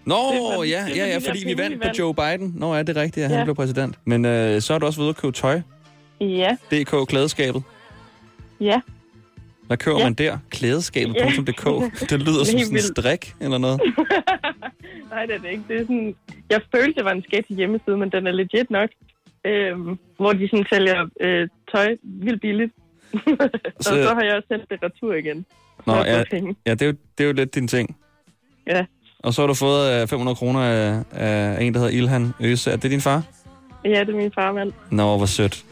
Nå, 0.04 0.14
Det 0.14 0.36
er 0.36 0.54
for- 0.56 0.62
ja, 0.64 0.84
det 0.88 0.96
ja, 0.96 1.06
ja, 1.06 1.18
fordi 1.28 1.44
vi 1.46 1.58
vandt 1.58 1.82
på. 1.82 1.88
Joe 1.98 2.14
Biden. 2.14 2.52
Nå, 2.56 2.72
er 2.74 2.82
det 2.82 2.96
rigtigt, 2.96 3.24
at 3.24 3.30
han 3.30 3.38
Ja. 3.38 3.44
blev 3.44 3.54
præsident. 3.54 3.98
Men 4.04 4.24
øh, 4.24 4.62
så 4.62 4.74
er 4.74 4.78
du 4.78 4.86
også 4.86 5.00
ved 5.00 5.08
at 5.08 5.16
købe 5.16 5.32
tøj. 5.32 5.60
Ja, 6.20 6.56
DK 6.70 7.08
Klædeskabet. 7.08 7.62
ja. 8.60 8.80
Hvad 9.66 9.76
køber 9.76 9.98
Ja. 9.98 10.04
man 10.04 10.14
der? 10.14 10.38
Klædeskabet.dk. 10.50 11.66
Ja. 11.66 11.90
Det 12.10 12.20
lyder 12.22 12.44
som 12.44 12.58
sådan 12.58 12.76
en 12.76 12.82
strik 12.82 13.34
eller 13.40 13.58
noget. 13.58 13.80
Nej, 15.10 15.26
det 15.26 15.34
er 15.34 15.38
det 15.38 15.50
ikke. 15.50 15.62
Det 15.68 15.76
er 15.76 15.80
sådan, 15.80 16.14
jeg 16.50 16.60
følte, 16.76 16.94
det 16.98 17.04
var 17.04 17.10
en 17.12 17.22
sketchy 17.28 17.52
hjemmeside, 17.52 17.96
men 17.96 18.10
den 18.12 18.26
er 18.26 18.32
legit 18.32 18.70
nok. 18.70 18.90
Øhm, 19.46 19.98
hvor 20.16 20.32
de 20.32 20.48
sådan 20.48 20.66
sælger 20.72 21.06
øh, 21.20 21.48
tøj 21.74 21.96
vildt 22.02 22.40
billigt. 22.40 22.72
og 23.40 23.50
Så- 23.80 24.02
så, 24.02 24.14
har 24.14 24.22
jeg 24.22 24.34
også 24.34 24.48
sendt 24.48 24.70
det 24.70 24.78
retur 24.82 25.14
igen. 25.14 25.46
Nå, 25.86 25.94
ja, 25.94 26.24
ja 26.66 26.74
det, 26.74 26.82
er 26.82 26.86
jo, 26.86 26.92
det 27.18 27.24
er 27.24 27.28
jo 27.28 27.32
lidt 27.32 27.54
din 27.54 27.68
ting. 27.68 27.96
Ja. 28.66 28.84
Og 29.18 29.34
så 29.34 29.42
har 29.42 29.46
du 29.46 29.54
fået 29.54 30.02
øh, 30.02 30.08
500 30.08 30.36
kroner 30.36 30.60
af, 30.60 31.02
af 31.12 31.62
en, 31.62 31.74
der 31.74 31.80
hedder 31.80 31.92
Ilhan 31.92 32.32
Øse. 32.40 32.70
Er 32.70 32.76
det 32.76 32.90
din 32.90 33.00
far? 33.00 33.22
ja, 33.84 34.00
det 34.00 34.08
er 34.08 34.16
min 34.16 34.32
farmand. 34.34 34.72
Nå, 34.90 35.16
hvor 35.16 35.26
sødt. 35.26 35.64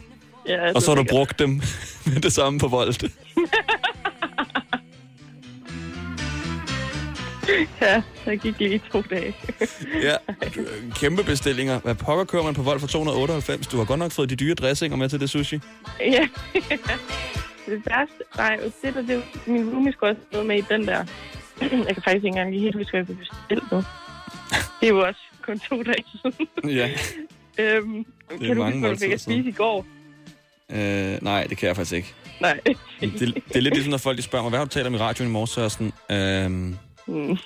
Ja, 0.49 0.73
Og 0.75 0.83
så 0.83 0.91
har 0.95 1.03
du 1.03 1.05
brugt 1.11 1.39
dem 1.39 1.49
med 2.07 2.21
det 2.23 2.33
samme 2.33 2.59
på 2.59 2.69
Volt. 2.69 3.05
Ja, 7.81 8.03
der 8.25 8.37
gik 8.37 8.59
lige 8.59 8.83
to 8.93 9.03
dage. 9.11 9.37
Ja, 10.03 10.17
kæmpe 10.95 11.25
bestillinger. 11.25 11.81
Hvad 11.81 11.95
pokker 11.95 12.25
kører 12.25 12.43
man 12.43 12.55
på 12.55 12.63
Volt 12.63 12.81
for 12.81 12.89
298? 12.89 13.67
Du 13.67 13.77
har 13.77 13.85
godt 13.85 13.99
nok 13.99 14.13
fået 14.13 14.31
de 14.31 14.37
dyre 14.37 14.55
dressinger 14.55 14.97
med 14.97 15.09
til 15.09 15.21
det 15.21 15.31
sushi. 15.31 15.61
ja. 16.01 16.29
det 17.67 17.83
værste, 17.87 18.15
nej, 18.37 18.57
det 18.83 18.95
der, 18.95 19.03
det 19.03 19.23
min 19.47 19.71
roomie 19.71 19.93
skulle 19.93 20.11
også 20.13 20.23
noget 20.33 20.47
med 20.47 20.57
i 20.59 20.65
den 20.71 20.87
der. 20.87 21.05
jeg 21.61 21.71
kan 21.71 21.95
faktisk 21.95 22.15
ikke 22.15 22.27
engang 22.29 22.51
lige 22.51 22.63
helt 22.63 22.77
huske, 22.77 22.91
hvad 22.91 23.01
jeg 23.01 23.07
kunne 23.07 23.17
bestille 23.19 23.63
nu. 23.73 23.77
Det 24.81 24.87
er 24.89 24.89
jo 24.89 25.07
også 25.07 25.21
kun 25.43 25.59
to 25.59 25.83
dage 25.83 26.05
siden. 26.23 26.49
Ja. 26.79 26.91
øhm, 27.59 27.99
er 28.31 28.47
kan 28.47 28.57
du 28.57 28.63
huske, 28.65 28.79
hvad 28.79 28.89
jeg 28.91 28.99
fik 28.99 29.13
at 29.13 29.21
spise 29.21 29.49
i 29.49 29.53
går? 29.53 29.87
Øh, 30.73 31.19
nej, 31.23 31.47
det 31.47 31.59
kan 31.59 31.67
jeg 31.67 31.77
faktisk 31.77 31.95
ikke. 31.97 32.15
Nej. 32.41 32.61
Det, 33.01 33.21
det 33.21 33.57
er 33.57 33.61
lidt 33.61 33.75
ligesom, 33.75 33.91
når 33.91 33.99
folk 33.99 34.17
de 34.17 34.23
spørger 34.23 34.43
mig, 34.43 34.51
hvad 34.51 34.59
har 34.59 34.65
du 34.65 34.71
talt 34.71 34.87
om 34.87 34.95
i 34.95 34.99
radioen 34.99 35.31
i 35.31 35.33
morges? 35.33 35.73
Sådan, 35.73 35.93
øhm, 36.11 36.77
Mm. 37.09 37.39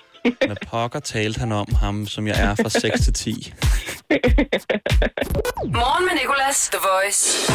hvad 0.46 0.56
pokker 0.66 1.00
talte 1.00 1.40
han 1.40 1.52
om 1.52 1.74
ham, 1.80 2.06
som 2.06 2.26
jeg 2.26 2.40
er 2.40 2.54
fra 2.54 2.68
6 2.68 3.00
til 3.00 3.12
10? 3.12 3.52
Morgen 5.64 6.04
med 6.04 6.14
Nicolas, 6.22 6.68
The 6.72 6.78
Voice. 6.92 7.52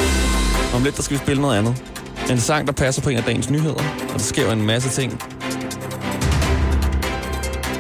Om 0.75 0.83
lidt, 0.83 0.95
der 0.97 1.03
skal 1.03 1.17
vi 1.17 1.23
spille 1.23 1.41
noget 1.41 1.57
andet. 1.57 1.83
En 2.31 2.39
sang, 2.39 2.67
der 2.67 2.73
passer 2.73 3.01
på 3.01 3.09
en 3.09 3.17
af 3.17 3.23
dagens 3.23 3.49
nyheder, 3.49 3.83
og 4.07 4.13
der 4.13 4.19
sker 4.19 4.45
jo 4.45 4.51
en 4.51 4.61
masse 4.65 4.89
ting. 5.01 5.21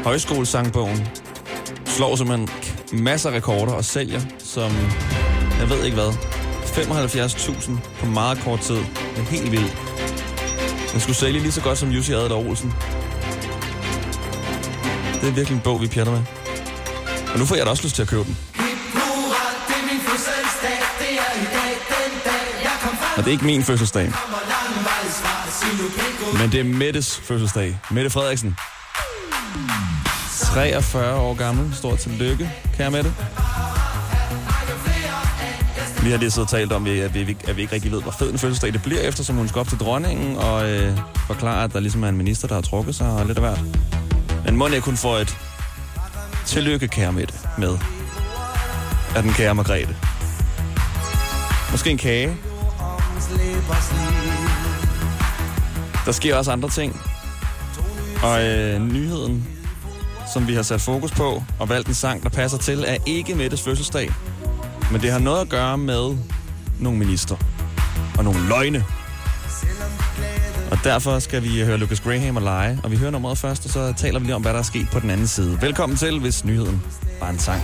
Højskolesangbogen 0.03 1.07
slår 1.85 2.15
simpelthen 2.15 2.49
masser 3.03 3.29
af 3.29 3.35
rekorder 3.35 3.73
og 3.73 3.85
sælger 3.85 4.21
som, 4.39 4.71
jeg 5.59 5.69
ved 5.69 5.83
ikke 5.83 5.95
hvad, 5.95 6.13
75.000 6.61 7.71
på 7.99 8.05
meget 8.05 8.39
kort 8.39 8.59
tid. 8.59 8.75
Det 8.75 9.17
er 9.17 9.21
helt 9.21 9.51
vildt. 9.51 9.77
Den 10.91 10.99
skulle 10.99 11.15
sælge 11.15 11.39
lige 11.39 11.51
så 11.51 11.61
godt 11.61 11.77
som 11.77 11.89
Jussi 11.89 12.13
Adler 12.13 12.35
Olsen. 12.35 12.73
Det 15.21 15.29
er 15.29 15.33
virkelig 15.33 15.55
en 15.55 15.61
bog, 15.61 15.81
vi 15.81 15.87
pjatter 15.87 16.13
med. 16.13 16.21
Og 17.33 17.39
nu 17.39 17.45
får 17.45 17.55
jeg 17.55 17.65
da 17.65 17.69
også 17.69 17.83
lyst 17.83 17.95
til 17.95 18.01
at 18.01 18.07
købe 18.07 18.23
den. 18.23 18.37
Og 23.17 23.17
det 23.17 23.27
er 23.27 23.31
ikke 23.31 23.45
min 23.45 23.63
fødselsdag. 23.63 24.11
Men 26.39 26.51
det 26.51 26.59
er 26.59 26.63
Mettes 26.63 27.21
fødselsdag. 27.23 27.79
Mette 27.91 28.09
Frederiksen. 28.09 28.55
43 30.41 31.15
år 31.15 31.33
gammel. 31.33 31.75
Stort 31.75 31.99
tillykke, 31.99 32.51
kære 32.77 32.91
Mette. 32.91 33.13
Vi 36.03 36.11
har 36.11 36.17
lige 36.17 36.31
siddet 36.31 36.53
og 36.53 36.59
talt 36.59 36.71
om, 36.71 36.85
at 36.85 37.13
vi, 37.13 37.37
at 37.47 37.55
vi 37.55 37.61
ikke 37.61 37.75
rigtig 37.75 37.91
ved, 37.91 38.01
hvor 38.01 38.11
fed 38.11 38.31
en 38.31 38.39
fødselsdag 38.39 38.73
det 38.73 38.81
bliver, 38.81 39.01
eftersom 39.01 39.35
hun 39.35 39.47
skal 39.47 39.59
op 39.59 39.67
til 39.67 39.77
dronningen 39.77 40.37
og 40.37 40.69
øh, 40.69 40.97
forklare, 41.27 41.63
at 41.63 41.73
der 41.73 41.79
ligesom 41.79 42.03
er 42.03 42.09
en 42.09 42.17
minister, 42.17 42.47
der 42.47 42.55
har 42.55 42.61
trukket 42.61 42.95
sig 42.95 43.07
og 43.07 43.25
lidt 43.25 43.37
af 43.37 43.43
hvert. 43.43 43.90
Men 44.45 44.57
må 44.57 44.67
ikke 44.67 44.81
kun 44.81 44.97
få 44.97 45.13
et 45.15 45.37
tillykke, 46.45 46.87
kære 46.87 47.13
Mette, 47.13 47.33
med 47.57 47.77
af 49.15 49.23
den 49.23 49.33
kære 49.33 49.55
Margrethe. 49.55 49.95
Måske 51.71 51.89
en 51.89 51.97
kage. 51.97 52.37
Der 56.05 56.11
sker 56.11 56.35
også 56.35 56.51
andre 56.51 56.69
ting. 56.69 57.01
Og 58.23 58.43
øh, 58.43 58.81
nyheden, 58.81 59.47
som 60.33 60.47
vi 60.47 60.53
har 60.53 60.61
sat 60.61 60.81
fokus 60.81 61.11
på 61.11 61.43
og 61.59 61.69
valgt 61.69 61.87
en 61.87 61.93
sang, 61.93 62.23
der 62.23 62.29
passer 62.29 62.57
til, 62.57 62.83
er 62.87 62.97
ikke 63.05 63.35
Mettes 63.35 63.61
fødselsdag. 63.61 64.11
Men 64.91 65.01
det 65.01 65.11
har 65.11 65.19
noget 65.19 65.41
at 65.41 65.49
gøre 65.49 65.77
med 65.77 66.17
nogle 66.79 66.99
minister 66.99 67.35
og 68.17 68.23
nogle 68.23 68.39
løgne. 68.47 68.85
Derfor 70.83 71.19
skal 71.19 71.43
vi 71.43 71.61
høre 71.65 71.77
Lucas 71.77 71.99
Graham 71.99 72.35
og 72.35 72.41
lege. 72.41 72.79
Og 72.83 72.91
vi 72.91 72.97
hører 72.97 73.11
nummeret 73.11 73.37
først, 73.37 73.65
og 73.65 73.71
så 73.71 73.93
taler 73.97 74.19
vi 74.19 74.25
lige 74.25 74.35
om, 74.35 74.41
hvad 74.41 74.53
der 74.53 74.59
er 74.59 74.63
sket 74.63 74.87
på 74.91 74.99
den 74.99 75.09
anden 75.09 75.27
side. 75.27 75.61
Velkommen 75.61 75.97
til, 75.97 76.19
hvis 76.19 76.45
nyheden 76.45 76.83
var 77.19 77.29
en 77.29 77.39
sang. 77.39 77.61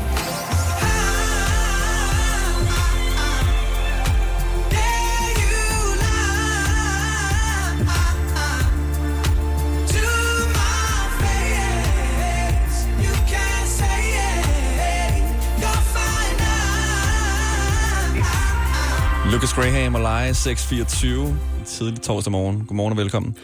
Lucas 19.37 19.53
Graham 19.53 19.95
og 19.95 20.01
Lege 20.01 20.33
624 20.33 21.39
tidlig 21.65 22.01
torsdag 22.01 22.31
morgen. 22.31 22.65
Godmorgen 22.67 22.91
og 22.91 22.97
velkommen. 22.97 23.35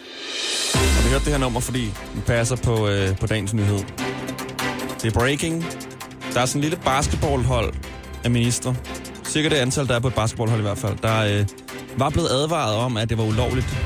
Og 0.74 1.04
vi 1.04 1.10
hørte 1.10 1.26
det 1.26 1.34
her 1.34 1.40
nummer, 1.40 1.60
fordi 1.60 1.86
det 2.16 2.24
passer 2.28 2.56
på, 2.56 2.88
øh, 2.88 3.18
på 3.18 3.28
dagens 3.28 3.54
nyhed. 3.54 3.80
Det 5.02 5.16
er 5.16 5.20
breaking. 5.20 5.66
Der 6.34 6.42
er 6.42 6.46
sådan 6.46 6.60
en 6.60 6.62
lille 6.62 6.78
basketballhold 6.86 7.74
af 8.24 8.32
minister. 8.32 8.74
Cirka 9.26 9.50
det 9.50 9.56
antal, 9.56 9.88
der 9.88 9.96
er 9.96 10.00
på 10.00 10.08
et 10.08 10.14
basketballhold 10.14 10.62
i 10.62 10.64
hvert 10.64 10.78
fald. 10.78 10.98
Der 10.98 11.40
øh, 11.40 11.48
var 11.98 12.10
blevet 12.10 12.30
advaret 12.30 12.76
om, 12.76 12.98
at 12.98 13.10
det 13.10 13.18
var 13.18 13.24
ulovligt 13.24 13.78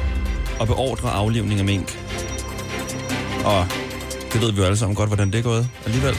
at 0.62 0.68
beordre 0.68 1.10
aflivning 1.10 1.60
af 1.60 1.66
mink. 1.66 2.00
Og 3.46 3.66
Det 4.34 4.42
ved 4.42 4.52
vi 4.52 4.58
jo 4.58 4.64
alle 4.64 4.78
sammen 4.78 4.96
godt, 4.96 5.10
hvordan 5.10 5.32
det 5.32 5.40
er 5.40 5.44
gået 5.44 5.70
alligevel. 5.86 6.16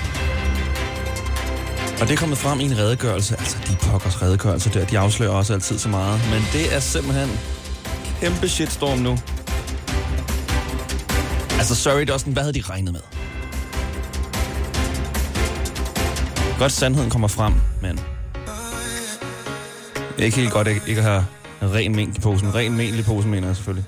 Og 2.00 2.08
det 2.08 2.14
er 2.14 2.16
kommet 2.16 2.38
frem 2.38 2.60
i 2.60 2.64
en 2.64 2.78
redegørelse. 2.78 3.36
Altså, 3.38 3.56
de 3.68 3.76
pokkers 3.76 4.22
redegørelser 4.22 4.70
der, 4.70 4.86
de 4.86 4.98
afslører 4.98 5.30
også 5.30 5.52
altid 5.52 5.78
så 5.78 5.88
meget. 5.88 6.20
Men 6.30 6.42
det 6.52 6.74
er 6.74 6.80
simpelthen 6.80 7.28
kæmpe 8.20 8.48
shitstorm 8.48 8.98
nu. 8.98 9.18
Altså, 11.58 11.74
sorry, 11.74 12.04
Dustin, 12.08 12.32
hvad 12.32 12.42
havde 12.42 12.54
de 12.54 12.62
regnet 12.70 12.92
med? 12.92 13.00
Godt, 16.58 16.72
sandheden 16.72 17.10
kommer 17.10 17.28
frem, 17.28 17.54
men... 17.82 18.00
Det 20.16 20.22
er 20.22 20.24
ikke 20.24 20.36
helt 20.36 20.52
godt 20.52 20.68
ikke, 20.68 21.00
at 21.00 21.02
have 21.02 21.24
ren 21.62 21.96
mængde 21.96 22.14
i 22.16 22.20
posen. 22.20 22.54
Ren 22.54 22.76
mængde 22.76 22.98
i 22.98 23.02
posen, 23.02 23.30
mener 23.30 23.46
jeg 23.46 23.56
selvfølgelig. 23.56 23.84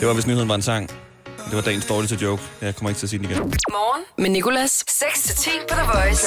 Det 0.00 0.08
var, 0.08 0.14
hvis 0.14 0.26
nyheden 0.26 0.48
var 0.48 0.54
en 0.54 0.62
sang. 0.62 0.90
Det 1.46 1.54
var 1.56 1.60
dagens 1.60 1.86
dårligste 1.86 2.18
joke. 2.22 2.42
Jeg 2.60 2.76
kommer 2.76 2.90
ikke 2.90 2.98
til 2.98 3.06
at 3.06 3.10
sige 3.10 3.22
den 3.22 3.30
igen. 3.30 3.38
Morgen 3.70 4.04
med 4.18 4.30
Nicolas. 4.30 4.84
6-10 4.90 5.50
på 5.68 5.74
The 5.74 5.82
Voice. 5.94 6.26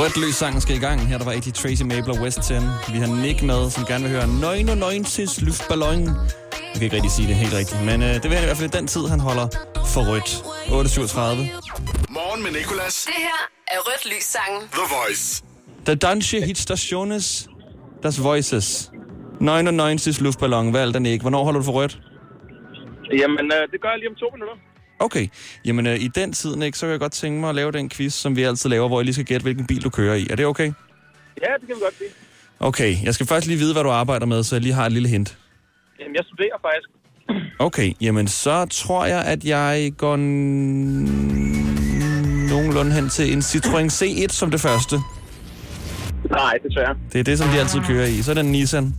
Rødt 0.00 0.16
løs 0.16 0.34
sangen 0.34 0.60
skal 0.60 0.76
i 0.76 0.78
gang. 0.78 1.08
Her 1.08 1.18
der 1.18 1.24
var 1.24 1.32
ikke 1.32 1.50
Tracy 1.50 1.82
Mabel 1.82 2.10
og 2.10 2.16
West 2.20 2.42
10. 2.42 2.52
Vi 2.92 2.98
har 2.98 3.22
Nick 3.22 3.42
med, 3.42 3.70
som 3.70 3.84
gerne 3.86 4.02
vil 4.04 4.12
høre 4.12 4.26
99 4.66 5.40
luftballon. 5.40 6.00
Jeg 6.06 6.74
kan 6.74 6.82
ikke 6.82 6.96
rigtig 6.96 7.10
sige 7.10 7.28
det 7.28 7.36
helt 7.36 7.54
rigtigt, 7.54 7.82
men 7.84 8.02
øh, 8.02 8.14
det 8.14 8.24
vil 8.24 8.32
han 8.32 8.42
i 8.42 8.46
hvert 8.46 8.56
fald 8.56 8.74
i 8.74 8.76
den 8.78 8.86
tid, 8.86 9.06
han 9.06 9.20
holder 9.20 9.48
for 9.86 10.00
rødt. 10.10 10.28
8.37. 10.88 11.18
Morgen 12.12 12.42
med 12.42 12.50
Nicolas. 12.52 13.02
Det 13.06 13.14
her 13.16 13.48
er 13.68 13.78
Rødt 13.78 14.06
Lys 14.16 14.24
sangen. 14.24 14.60
The 14.72 14.96
Voice. 15.06 15.42
Der 15.86 15.94
Dansche 15.94 16.40
Hitstationes, 16.40 17.48
das 18.02 18.22
Voices. 18.22 18.90
99 19.40 20.20
luftballon, 20.20 20.72
valg 20.72 20.94
den 20.94 21.06
ikke. 21.06 21.22
Hvornår 21.22 21.44
holder 21.44 21.60
du 21.60 21.64
for 21.64 21.72
rødt? 21.72 21.98
Jamen, 23.18 23.52
øh, 23.52 23.72
det 23.72 23.80
gør 23.80 23.88
jeg 23.88 23.98
lige 23.98 24.08
om 24.08 24.14
to 24.14 24.30
minutter. 24.32 24.56
Okay, 24.98 25.28
jamen 25.64 25.86
øh, 25.86 26.00
i 26.00 26.08
den 26.08 26.32
tid, 26.32 26.56
Nick, 26.56 26.76
så 26.76 26.86
vil 26.86 26.90
jeg 26.90 27.00
godt 27.00 27.12
tænke 27.12 27.40
mig 27.40 27.48
at 27.48 27.54
lave 27.54 27.72
den 27.72 27.88
quiz, 27.90 28.12
som 28.14 28.36
vi 28.36 28.42
altid 28.42 28.70
laver, 28.70 28.88
hvor 28.88 29.00
jeg 29.00 29.04
lige 29.04 29.14
skal 29.14 29.26
gætte, 29.26 29.42
hvilken 29.44 29.66
bil 29.66 29.82
du 29.84 29.90
kører 29.90 30.14
i. 30.14 30.26
Er 30.30 30.36
det 30.36 30.46
okay? 30.46 30.72
Ja, 31.42 31.52
det 31.60 31.66
kan 31.66 31.76
vi 31.76 31.80
godt 31.82 31.94
sige. 31.98 32.10
Okay, 32.60 32.94
jeg 33.04 33.14
skal 33.14 33.26
først 33.26 33.46
lige 33.46 33.58
vide, 33.58 33.72
hvad 33.72 33.82
du 33.84 33.90
arbejder 33.90 34.26
med, 34.26 34.42
så 34.42 34.54
jeg 34.56 34.62
lige 34.62 34.72
har 34.74 34.86
et 34.86 34.92
lille 34.92 35.08
hint. 35.08 35.38
Jamen, 36.00 36.14
jeg 36.16 36.24
studerer 36.24 36.56
faktisk. 36.62 36.88
Okay, 37.58 37.92
jamen 38.00 38.28
så 38.28 38.66
tror 38.66 39.04
jeg, 39.04 39.24
at 39.24 39.44
jeg 39.44 39.92
går 39.98 40.16
nogenlunde 42.50 42.92
hen 42.92 43.08
til 43.08 43.32
en 43.32 43.38
Citroën 43.38 43.88
C1 44.02 44.28
som 44.28 44.50
det 44.50 44.60
første. 44.60 44.96
Nej, 46.30 46.54
desværre. 46.68 46.96
Det 47.12 47.18
er 47.18 47.24
det, 47.24 47.38
som 47.38 47.48
de 47.48 47.60
altid 47.60 47.80
kører 47.80 48.06
i. 48.06 48.22
Så 48.22 48.30
er 48.30 48.34
det 48.34 48.44
en 48.44 48.52
Nissan. 48.52 48.94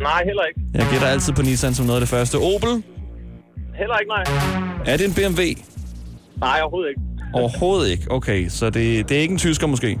Nej, 0.00 0.22
heller 0.24 0.42
ikke. 0.42 0.60
Jeg 0.74 0.86
gætter 0.90 1.06
altid 1.06 1.32
på 1.32 1.42
Nissan 1.42 1.74
som 1.74 1.86
noget 1.86 1.96
af 1.96 2.00
det 2.00 2.08
første. 2.08 2.36
Opel? 2.36 2.82
Heller 3.78 3.96
ikke, 3.98 4.10
nej. 4.10 4.24
Er 4.86 4.96
det 4.96 5.06
en 5.06 5.14
BMW? 5.14 5.42
Nej, 6.40 6.58
overhovedet 6.62 6.88
ikke. 6.90 7.02
Overhovedet 7.34 7.88
ikke. 7.90 8.04
Okay, 8.10 8.48
så 8.48 8.70
det, 8.70 9.08
det 9.08 9.16
er 9.16 9.20
ikke 9.20 9.32
en 9.32 9.38
tysker 9.38 9.66
måske? 9.66 9.98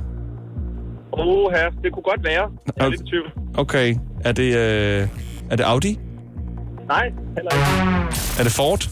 Åh, 1.12 1.52
her. 1.52 1.70
Det 1.82 1.92
kunne 1.92 2.02
godt 2.02 2.24
være. 2.24 2.50
Jeg 2.76 2.84
er 2.86 2.88
lidt 2.90 3.00
i 3.00 3.04
tvivl. 3.04 3.32
Okay, 3.54 3.96
er 4.24 4.32
det, 4.32 4.54
øh, 4.56 5.08
er 5.50 5.56
det 5.56 5.64
Audi? 5.64 5.98
Nej, 6.88 7.02
heller 7.36 7.50
ikke. 7.54 8.08
Er 8.38 8.42
det 8.42 8.52
Ford? 8.52 8.88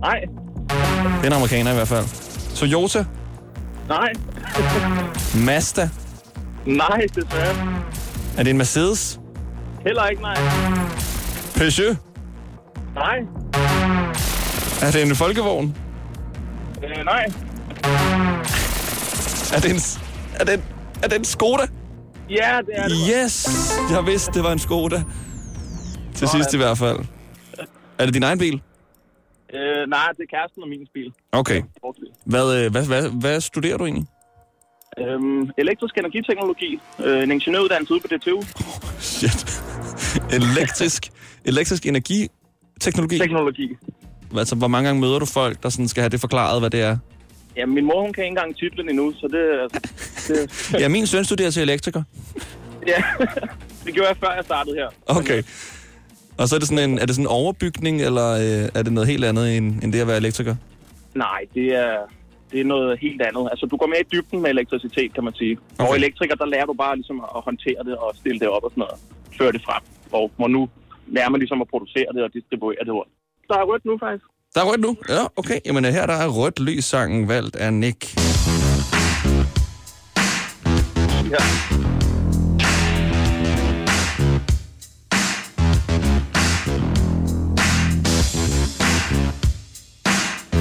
Nej, 0.00 0.20
Det 0.68 1.22
er 1.22 1.26
en 1.26 1.32
amerikaner 1.32 1.70
i 1.70 1.74
hvert 1.74 1.88
fald. 1.88 2.04
Toyota? 2.54 3.04
nej, 3.88 4.08
Mazda? 5.46 5.88
nej, 6.66 7.06
desværre. 7.14 7.82
Er 8.38 8.42
det 8.42 8.50
en 8.50 8.56
Mercedes? 8.58 9.20
Heller 9.86 10.06
ikke, 10.06 10.22
nej. 10.22 10.34
Peugeot? 11.56 11.96
Nej, 12.94 13.18
Er 14.82 14.90
det 14.92 15.02
en 15.02 15.16
folkevogn? 15.16 15.76
øh, 16.84 17.04
nej. 17.04 17.24
Er 19.54 19.60
det 19.60 19.70
en, 19.70 19.80
er 20.40 20.44
det 20.44 20.54
en, 20.54 20.64
er 21.02 21.08
det 21.08 21.18
en 21.18 21.24
Skoda? 21.24 21.62
Ja, 22.30 22.58
det 22.66 22.74
er 22.74 22.88
det. 22.88 22.96
Yes! 23.24 23.48
Jeg 23.90 24.06
vidste, 24.06 24.32
det 24.32 24.42
var 24.44 24.52
en 24.52 24.58
Skoda. 24.58 25.02
Til 26.14 26.28
sidst 26.28 26.54
i 26.54 26.56
hvert 26.56 26.78
fald. 26.78 26.98
Er 27.98 28.04
det 28.04 28.14
din 28.14 28.22
egen 28.22 28.38
bil? 28.38 28.62
Øh, 29.54 29.88
nej, 29.88 30.08
det 30.16 30.22
er 30.22 30.36
kæresten 30.36 30.62
og 30.62 30.68
min 30.68 30.86
bil. 30.94 31.12
Okay. 31.32 31.62
Hvad, 32.24 32.64
øh, 32.64 32.70
hvad, 32.70 32.86
hvad, 32.86 33.08
hvad 33.20 33.40
studerer 33.40 33.76
du 33.76 33.84
egentlig? 33.84 34.06
Øhm, 34.98 35.50
elektrisk 35.58 35.98
energiteknologi. 35.98 36.80
Øh, 37.04 37.22
en 37.22 37.30
ingeniøruddannelse 37.30 37.94
ude 37.94 38.00
på 38.00 38.06
DTU. 38.08 38.42
Shit. 38.98 39.62
Elektrisk, 40.38 41.10
elektrisk 41.44 41.86
energiteknologi? 41.86 43.18
Teknologi. 43.18 43.68
Altså, 44.36 44.54
hvor 44.56 44.68
mange 44.68 44.86
gange 44.86 45.00
møder 45.00 45.18
du 45.18 45.26
folk, 45.26 45.62
der 45.62 45.68
sådan 45.68 45.88
skal 45.88 46.00
have 46.00 46.10
det 46.10 46.20
forklaret, 46.20 46.60
hvad 46.60 46.70
det 46.70 46.80
er? 46.80 46.96
Ja, 47.56 47.66
min 47.66 47.84
mor, 47.84 48.02
hun 48.02 48.12
kan 48.12 48.24
ikke 48.24 48.28
engang 48.28 48.56
titlen 48.56 48.88
endnu, 48.88 49.12
så 49.12 49.28
det... 49.28 49.72
det 50.28 50.80
Ja, 50.82 50.88
min 50.88 51.06
søn 51.06 51.24
studerer 51.24 51.50
til 51.50 51.62
elektriker. 51.62 52.02
ja, 52.86 53.02
det 53.84 53.94
gjorde 53.94 54.08
jeg 54.08 54.16
før 54.16 54.34
jeg 54.34 54.44
startede 54.44 54.76
her. 54.76 54.88
Okay. 55.06 55.42
Og 56.38 56.48
så 56.48 56.54
er 56.54 56.58
det 56.58 56.68
sådan 56.68 56.90
en, 56.90 56.98
er 56.98 57.06
det 57.06 57.14
sådan 57.14 57.24
en 57.24 57.30
overbygning, 57.30 58.02
eller 58.02 58.28
øh, 58.30 58.68
er 58.74 58.82
det 58.82 58.92
noget 58.92 59.08
helt 59.08 59.24
andet 59.24 59.56
end, 59.56 59.82
end 59.82 59.92
det 59.92 60.00
at 60.00 60.06
være 60.06 60.16
elektriker? 60.16 60.56
Nej, 61.14 61.40
det 61.54 61.66
er, 61.74 61.96
det 62.52 62.60
er 62.60 62.64
noget 62.64 62.98
helt 63.00 63.22
andet. 63.22 63.48
Altså, 63.50 63.66
du 63.66 63.76
går 63.76 63.86
mere 63.86 64.00
i 64.00 64.08
dybden 64.12 64.42
med 64.42 64.50
elektricitet, 64.50 65.14
kan 65.14 65.24
man 65.24 65.34
sige. 65.34 65.58
Okay. 65.78 65.90
Og 65.90 65.96
elektriker, 65.96 66.34
der 66.34 66.46
lærer 66.46 66.66
du 66.66 66.72
bare 66.72 66.96
ligesom 66.96 67.20
at 67.36 67.42
håndtere 67.48 67.84
det 67.84 67.96
og 67.96 68.12
stille 68.16 68.40
det 68.40 68.48
op 68.48 68.64
og 68.64 68.70
sådan 68.70 68.80
noget. 68.80 69.00
Føre 69.38 69.52
det 69.52 69.62
frem. 69.64 69.82
Og 70.12 70.30
hvor 70.36 70.48
nu 70.48 70.68
lærer 71.06 71.28
man 71.28 71.38
ligesom 71.40 71.60
at 71.60 71.68
producere 71.68 72.06
det 72.14 72.22
og 72.22 72.30
distribuere 72.32 72.84
det 72.84 72.92
rundt. 72.92 73.12
Der 73.48 73.54
er 73.54 73.64
rødt 73.64 73.84
nu, 73.84 73.98
faktisk. 73.98 74.24
Der 74.54 74.60
er 74.60 74.64
rødt 74.70 74.80
nu? 74.80 74.96
Ja, 75.08 75.22
okay. 75.36 75.58
Jamen 75.66 75.84
her 75.84 76.06
der 76.06 76.14
er 76.14 76.28
rødt 76.28 76.60
lys 76.60 76.84
sangen 76.84 77.28
valgt 77.28 77.56
af 77.56 77.72
Nick. 77.72 78.14
Ja. 81.30 81.42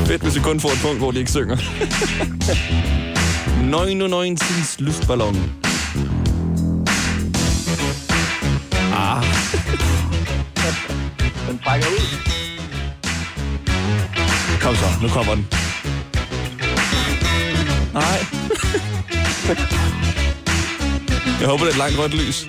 Fedt, 0.08 0.22
hvis 0.22 0.36
vi 0.36 0.42
kun 0.42 0.60
får 0.60 0.70
et 0.70 0.82
punkt, 0.86 1.00
hvor 1.00 1.12
de 1.12 1.20
ikke 1.20 1.32
synger. 1.32 1.58
99 3.72 4.80
luftballon. 4.80 5.67
Den 11.68 11.74
trækker 11.74 11.88
ud. 11.88 12.18
Kom 14.62 14.76
så, 14.76 14.86
nu 15.02 15.08
kommer 15.08 15.36
den. 15.36 15.48
Nej. 17.94 18.20
Jeg 21.40 21.48
håber, 21.48 21.64
det 21.66 21.72
er 21.72 21.74
et 21.74 21.78
langt 21.78 22.00
rødt 22.00 22.14
lys. 22.14 22.48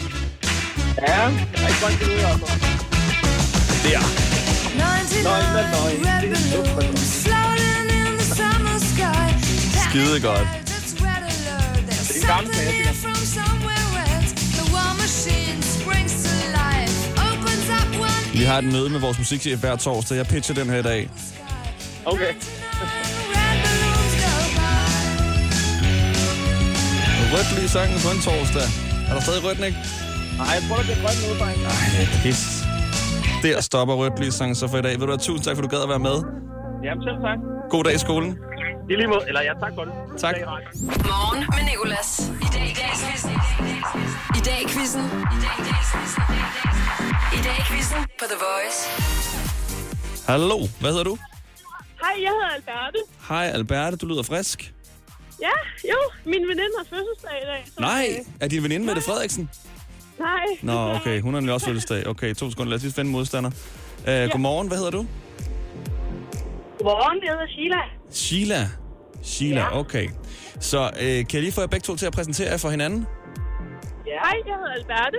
Ja, 1.09 1.23
jeg 1.23 1.33
er 1.55 1.69
ikke 1.69 1.81
godt 1.81 2.03
ud 2.03 2.09
altså. 2.09 2.47
Der. 3.85 4.01
Skide 9.91 10.21
godt. 10.21 10.49
Det 12.09 12.17
er 12.17 12.21
en 12.21 12.27
gammel 12.27 12.53
klassiker. 12.55 13.48
Vi 18.40 18.44
har 18.51 18.59
et 18.59 18.68
møde 18.74 18.88
med 18.94 19.01
vores 19.01 19.18
musikchef 19.18 19.61
hver 19.61 19.77
torsdag. 19.77 20.16
Jeg 20.16 20.27
pitcher 20.27 20.55
den 20.55 20.68
her 20.70 20.79
i 20.79 20.83
dag. 20.92 21.11
Okay. 22.12 22.33
Rødt 27.33 27.51
lys 27.62 27.70
sangen 27.70 27.98
på 28.05 28.09
en 28.14 28.20
torsdag. 28.29 28.66
Er 29.09 29.14
der 29.14 29.22
stadig 29.27 29.42
rødt, 29.46 29.61
ikke? 29.68 29.79
Nej, 30.40 30.46
jeg 30.57 30.62
tror, 30.66 30.77
der 30.77 30.85
bliver 30.88 31.01
grønt 31.03 31.18
nu, 31.24 31.29
faktisk. 31.44 31.66
Ej, 31.72 31.87
det 31.94 32.05
er 32.07 32.11
pis. 32.24 32.40
Der 33.42 33.61
stopper 33.68 33.94
rødt 33.94 34.16
lys 34.22 34.35
sangen 34.35 34.55
så 34.55 34.68
for 34.68 34.79
i 34.83 34.83
dag. 34.87 34.92
Ved 34.98 35.05
du 35.07 35.11
hvad, 35.12 35.18
tusind 35.29 35.44
tak, 35.46 35.55
for 35.57 35.62
du 35.62 35.68
gad 35.74 35.83
at 35.87 35.90
være 35.94 36.05
med. 36.11 36.16
Jamen, 36.85 37.03
selv 37.07 37.18
tak. 37.27 37.38
God 37.74 37.83
dag 37.85 37.94
i 37.94 38.03
skolen. 38.07 38.31
I 38.90 38.94
lige 38.96 39.07
måde. 39.07 39.24
Eller 39.29 39.42
ja, 39.42 39.53
tak 39.61 39.72
for 39.74 39.85
det. 39.85 39.92
Tak. 40.18 40.35
Er. 40.37 40.46
Morgen 41.11 41.44
med 41.57 41.64
Nicolas. 41.70 42.11
I 42.46 42.48
dag 42.57 42.66
i 42.70 42.74
dag 42.74 42.90
i 42.94 42.96
quizzen. 43.05 43.35
I 44.38 44.40
dag 44.48 44.59
i 44.64 44.68
quizzen. 44.74 45.05
I 47.37 47.40
dag 47.46 47.57
i 47.62 47.64
quizzen 47.70 48.01
på 48.20 48.24
The 48.33 48.38
Voice. 48.46 48.79
Hallo, 50.31 50.59
hvad 50.81 50.90
hedder 50.90 51.05
du? 51.05 51.18
Hej, 52.03 52.14
jeg 52.24 52.31
hedder 52.37 52.51
Alberte. 52.57 52.98
Hej 53.29 53.44
Alberte, 53.55 53.96
du 53.96 54.07
lyder 54.07 54.22
frisk. 54.22 54.74
Ja, 55.40 55.57
jo, 55.92 55.98
min 56.24 56.42
veninde 56.42 56.74
har 56.79 56.87
fødselsdag 56.90 57.37
i 57.42 57.46
dag. 57.46 57.62
Så, 57.66 57.81
Nej, 57.81 58.07
er 58.40 58.48
din 58.48 58.62
veninde 58.62 58.87
Mette 58.87 59.03
Frederiksen? 59.03 59.51
Nej. 60.18 60.44
Nå, 60.62 60.94
okay, 60.94 61.20
hun 61.20 61.35
har 61.35 61.40
nemlig 61.40 61.55
også 61.55 61.66
fødselsdag. 61.66 62.07
Okay, 62.07 62.35
to 62.35 62.51
sekunder, 62.51 62.70
lad 62.70 62.77
os 62.77 62.83
lige 62.83 62.92
finde 62.92 63.11
modstander. 63.11 63.51
Uh, 63.98 64.05
Godmorgen, 64.33 64.68
hvad 64.68 64.79
hedder 64.79 64.90
du? 64.90 65.07
Godmorgen, 66.79 67.18
jeg 67.24 67.33
hedder 67.33 67.46
Sheila. 67.46 67.98
Sheila. 68.12 68.68
Sheila, 69.23 69.61
Ja. 69.61 69.79
okay. 69.79 70.09
Så 70.61 70.83
uh, 70.92 70.99
kan 70.99 71.27
jeg 71.33 71.40
lige 71.42 71.53
få 71.53 71.61
jer 71.61 71.66
begge 71.66 71.85
to 71.85 71.97
til 71.97 72.07
at 72.07 72.12
præsentere 72.12 72.51
jer 72.51 72.57
for 72.57 72.71
hinanden? 72.71 73.07
Ja. 74.07 74.12
Hej, 74.12 74.37
jeg 74.47 74.55
hedder 74.55 74.73
Alberte. 74.73 75.18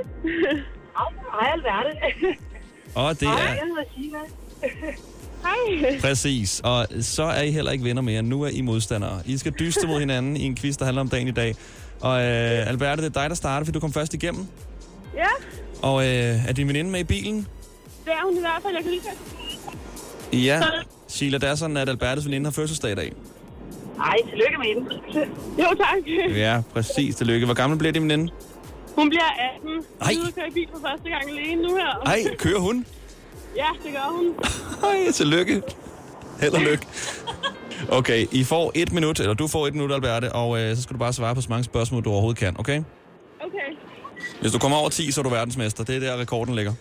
Hej, 1.41 1.51
Alberte. 1.53 1.97
Og 2.95 3.19
det 3.19 3.27
Hej, 3.27 3.39
er... 3.41 3.47
jeg 3.47 3.61
hedder 3.63 3.83
Sheila. 3.93 4.19
Hej. 5.91 5.99
Præcis. 6.01 6.61
Og 6.63 6.87
så 7.01 7.23
er 7.23 7.41
I 7.41 7.51
heller 7.51 7.71
ikke 7.71 7.83
venner 7.83 8.01
mere. 8.01 8.21
Nu 8.21 8.41
er 8.41 8.47
I 8.49 8.61
modstandere. 8.61 9.21
I 9.25 9.37
skal 9.37 9.53
dyste 9.59 9.87
mod 9.87 9.99
hinanden 9.99 10.37
i 10.37 10.43
en 10.45 10.55
quiz, 10.55 10.77
der 10.77 10.85
handler 10.85 11.01
om 11.01 11.09
dagen 11.09 11.27
i 11.27 11.31
dag. 11.31 11.55
Og 12.01 12.21
øh, 12.21 12.67
Alberte, 12.67 13.01
det 13.01 13.15
er 13.15 13.21
dig, 13.21 13.29
der 13.29 13.35
starter, 13.35 13.65
fordi 13.65 13.75
du 13.75 13.79
kom 13.79 13.93
først 13.93 14.13
igennem. 14.13 14.47
Ja, 15.15 15.27
Og 15.81 16.01
øh, 16.03 16.47
er 16.49 16.53
din 16.53 16.67
veninde 16.67 16.91
med 16.91 16.99
i 16.99 17.03
bilen? 17.03 17.47
det 18.05 18.13
er 18.13 18.25
hun 18.25 18.37
i 18.37 18.39
hvert 18.39 18.61
fald. 18.63 18.73
Jeg 18.73 18.83
kan 18.83 18.91
lige 18.91 19.01
tage... 19.03 19.15
Ja. 20.33 20.61
Sheila, 21.07 21.37
det 21.37 21.49
er 21.49 21.55
sådan, 21.55 21.77
at 21.77 21.89
Albertes 21.89 22.25
veninde 22.25 22.45
har 22.45 22.51
fødselsdag 22.51 22.91
i 22.91 22.95
dag. 22.95 23.13
Ej, 23.99 24.15
tillykke 24.29 24.57
med 24.57 24.65
hende. 24.65 25.01
Jo, 25.59 25.65
tak. 25.77 26.37
Ja, 26.37 26.61
præcis. 26.73 27.15
Tillykke. 27.15 27.45
Hvor 27.45 27.55
gammel 27.55 27.79
bliver 27.79 27.91
din 27.91 28.03
veninde? 28.03 28.31
Hun 28.95 29.09
bliver 29.09 29.23
18. 29.55 29.69
Ej. 30.01 30.13
Hun 30.13 30.17
er 30.17 30.19
ude 30.21 30.27
at 30.27 30.35
køre 30.35 30.47
i 30.47 30.51
bil 30.51 30.67
for 30.71 30.87
første 30.89 31.09
gang 31.09 31.29
alene 31.29 31.61
nu 31.61 31.75
her. 31.75 32.01
Ej, 32.05 32.35
kører 32.37 32.59
hun? 32.59 32.85
Ja, 33.55 33.67
det 33.83 33.91
gør 33.93 34.15
hun. 34.17 34.35
Ej, 34.91 35.11
tillykke. 35.11 35.61
Held 36.41 36.53
og 36.53 36.61
lykke. 36.61 36.87
Okay, 37.89 38.27
I 38.31 38.43
får 38.43 38.71
et 38.75 38.93
minut, 38.93 39.19
eller 39.19 39.33
du 39.33 39.47
får 39.47 39.67
et 39.67 39.73
minut, 39.73 39.91
Alberte, 39.91 40.31
og 40.31 40.59
øh, 40.61 40.75
så 40.75 40.81
skal 40.81 40.93
du 40.93 40.99
bare 40.99 41.13
svare 41.13 41.35
på 41.35 41.41
så 41.41 41.47
mange 41.49 41.63
spørgsmål, 41.63 42.03
du 42.03 42.11
overhovedet 42.11 42.39
kan, 42.39 42.55
okay? 42.59 42.81
Okay. 43.39 43.77
Hvis 44.41 44.51
du 44.51 44.59
kommer 44.59 44.77
over 44.77 44.89
10, 44.89 45.11
så 45.11 45.21
er 45.21 45.23
du 45.23 45.29
verdensmester. 45.29 45.83
Det 45.83 45.95
er 45.95 45.99
der, 45.99 46.17
rekorden 46.17 46.55
ligger. 46.55 46.73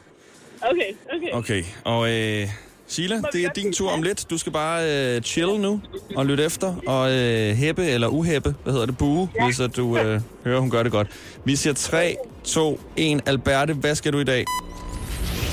Okay, 0.62 0.92
okay. 1.14 1.32
Okay, 1.32 1.64
og 1.84 2.10
øh, 2.12 2.48
Sheila, 2.88 3.16
det 3.32 3.44
er 3.44 3.48
din 3.48 3.72
tur 3.72 3.90
om 3.90 4.02
lidt. 4.02 4.30
Du 4.30 4.38
skal 4.38 4.52
bare 4.52 4.82
øh, 5.16 5.22
chill 5.22 5.60
nu 5.60 5.80
og 6.16 6.26
lytte 6.26 6.44
efter, 6.44 6.74
og 6.86 7.12
øh, 7.12 7.54
hæppe 7.54 7.84
eller 7.86 8.08
uhæppe, 8.08 8.54
hvad 8.62 8.72
hedder 8.72 8.86
det, 8.86 8.98
bue, 8.98 9.28
ja. 9.40 9.44
hvis 9.44 9.60
at 9.60 9.76
du 9.76 9.98
øh, 9.98 10.20
hører, 10.44 10.60
hun 10.60 10.70
gør 10.70 10.82
det 10.82 10.92
godt. 10.92 11.08
Vi 11.44 11.56
siger 11.56 11.74
3, 11.74 12.16
2, 12.44 12.80
1. 12.96 13.20
Alberte, 13.26 13.74
hvad 13.74 13.94
skal 13.94 14.12
du 14.12 14.18
i 14.18 14.24
dag? 14.24 14.44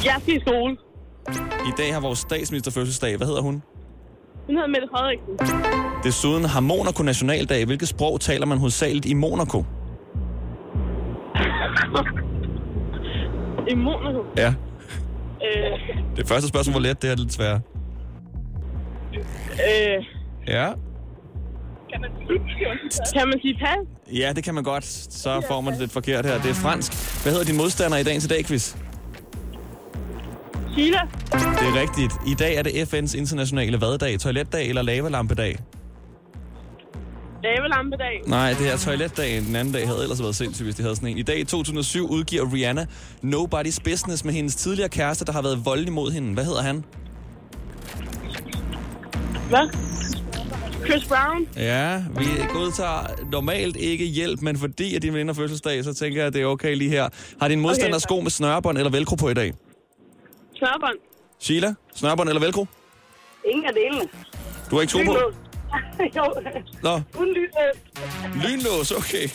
Jeg 0.05 0.15
skal 0.21 0.37
i 0.37 0.39
skole. 0.39 0.77
I 1.67 1.71
dag 1.77 1.93
har 1.93 1.99
vores 1.99 2.19
statsminister 2.19 2.71
fødselsdag. 2.71 3.17
Hvad 3.17 3.27
hedder 3.27 3.41
hun? 3.41 3.63
Hun 4.45 4.55
hedder 4.55 4.67
Mette 4.67 4.87
Frederiksen. 4.91 5.61
Desuden 6.03 6.45
har 6.45 6.59
Monaco 6.59 7.03
nationaldag. 7.03 7.65
Hvilket 7.65 7.87
sprog 7.87 8.21
taler 8.21 8.45
man 8.45 8.57
hovedsageligt 8.57 9.05
i 9.05 9.13
Monaco? 9.13 9.59
I 13.71 13.75
Monaco. 13.75 14.23
Ja. 14.37 14.53
Øh, 15.45 15.71
Det 16.17 16.27
første 16.27 16.47
spørgsmål 16.47 16.73
var 16.73 16.79
let, 16.79 17.01
det 17.01 17.12
er 17.12 17.15
lidt 17.15 17.34
svært. 17.34 17.62
øh, 19.13 20.03
Ja. 20.47 20.71
kan 21.91 22.01
man, 22.01 22.10
kan 23.17 23.27
man 23.27 23.39
sige 23.41 23.58
pas? 23.60 24.13
Ja, 24.19 24.34
det 24.36 24.43
kan 24.43 24.53
man 24.53 24.63
godt. 24.63 24.86
Så 25.13 25.41
får 25.47 25.62
man 25.62 25.73
det 25.73 25.79
lidt 25.81 25.91
forkert 25.91 26.25
her. 26.25 26.41
Det 26.41 26.49
er 26.49 26.53
fransk. 26.53 27.21
Hvad 27.23 27.31
hedder 27.34 27.45
din 27.45 27.58
modstander 27.58 27.97
i 27.97 28.03
dagens 28.03 28.25
i 28.25 28.27
dag, 28.27 28.45
quiz? 28.45 28.75
Sheila? 30.73 30.99
Det 31.31 31.67
er 31.67 31.81
rigtigt. 31.81 32.13
I 32.27 32.34
dag 32.34 32.55
er 32.55 32.62
det 32.63 32.69
FN's 32.93 33.17
internationale 33.17 33.81
vaddag, 33.81 34.19
toiletdag 34.19 34.69
eller 34.69 34.81
lavalampedag? 34.81 35.58
Lavelampedag. 37.45 38.21
Nej, 38.27 38.53
det 38.60 38.73
er 38.73 38.77
toiletdag. 38.77 39.41
Den 39.47 39.55
anden 39.55 39.73
dag 39.73 39.88
havde 39.88 40.01
ellers 40.01 40.21
været 40.21 40.36
sindssygt, 40.36 40.65
hvis 40.65 40.75
de 40.75 40.81
havde 40.81 40.95
sådan 40.95 41.10
en. 41.10 41.17
I 41.17 41.21
dag 41.21 41.39
i 41.39 41.43
2007 41.43 42.10
udgiver 42.10 42.53
Rihanna 42.53 42.86
Nobody's 43.23 43.79
Business 43.84 44.25
med 44.25 44.34
hendes 44.34 44.55
tidligere 44.55 44.89
kæreste, 44.89 45.25
der 45.25 45.31
har 45.31 45.41
været 45.41 45.65
voldelig 45.65 45.93
mod 45.93 46.12
hende. 46.12 46.34
Hvad 46.34 46.45
hedder 46.45 46.62
han? 46.62 46.86
Hvad? 49.49 49.69
Chris 50.86 51.08
Brown? 51.08 51.47
Ja, 51.55 52.03
vi 52.17 52.25
godtager 52.53 53.29
normalt 53.31 53.75
ikke 53.75 54.05
hjælp, 54.05 54.41
men 54.41 54.58
fordi 54.58 54.95
at 54.95 55.01
din 55.01 55.13
veninde 55.13 55.34
har 55.34 55.41
fødselsdag, 55.41 55.84
så 55.84 55.93
tænker 55.93 56.19
jeg, 56.19 56.27
at 56.27 56.34
det 56.34 56.41
er 56.41 56.45
okay 56.45 56.75
lige 56.75 56.89
her. 56.89 57.10
Har 57.41 57.47
din 57.47 57.62
modstander 57.62 57.95
Okay, 57.95 57.99
sko 57.99 58.19
med 58.19 58.31
snørebånd 58.31 58.77
eller 58.77 58.91
velcro 58.91 59.15
på 59.15 59.29
i 59.29 59.34
dag? 59.34 59.53
Snørbånd? 60.55 60.97
Sheila, 61.39 61.73
snørebånd 61.95 62.29
eller 62.29 62.41
velcro? 62.41 62.65
Ingen 63.51 63.65
af 63.65 63.73
delene. 63.73 64.10
Du 64.71 64.75
har 64.75 64.81
ikke 64.81 64.91
sko 64.91 64.99
på? 65.05 65.44
Jo. 66.17 66.33
Nå, 66.83 67.01
Uden 67.19 67.33
lynlås. 67.33 68.45
lynlås, 68.45 68.91
okay. 68.91 69.29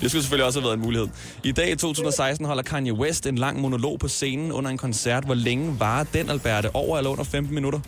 Det 0.00 0.10
skulle 0.10 0.22
selvfølgelig 0.22 0.46
også 0.46 0.60
have 0.60 0.64
været 0.64 0.74
en 0.76 0.82
mulighed. 0.82 1.08
I 1.44 1.52
dag 1.52 1.70
i 1.70 1.76
2016 1.76 2.46
holder 2.46 2.62
Kanye 2.62 2.92
West 2.92 3.26
en 3.26 3.38
lang 3.38 3.60
monolog 3.60 3.98
på 4.00 4.08
scenen 4.08 4.52
under 4.52 4.70
en 4.70 4.78
koncert. 4.78 5.24
Hvor 5.24 5.34
længe 5.34 5.80
varer 5.80 6.04
den, 6.04 6.30
Alberte? 6.30 6.74
Over 6.74 6.98
eller 6.98 7.10
under 7.10 7.24
15 7.24 7.54
minutter? 7.54 7.80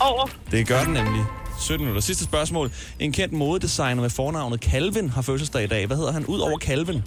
Over. 0.00 0.26
Det 0.50 0.66
gør 0.68 0.84
den 0.84 0.92
nemlig. 0.92 1.24
17 1.60 1.84
minutter. 1.84 2.00
Sidste 2.02 2.24
spørgsmål. 2.24 2.70
En 2.98 3.12
kendt 3.12 3.34
modedesigner 3.34 4.02
med 4.02 4.10
fornavnet 4.10 4.60
Calvin 4.60 5.08
har 5.08 5.22
fødselsdag 5.22 5.64
i 5.64 5.66
dag. 5.66 5.86
Hvad 5.86 5.96
hedder 5.96 6.12
han 6.12 6.26
ud 6.26 6.38
over 6.40 6.58
Calvin? 6.58 7.02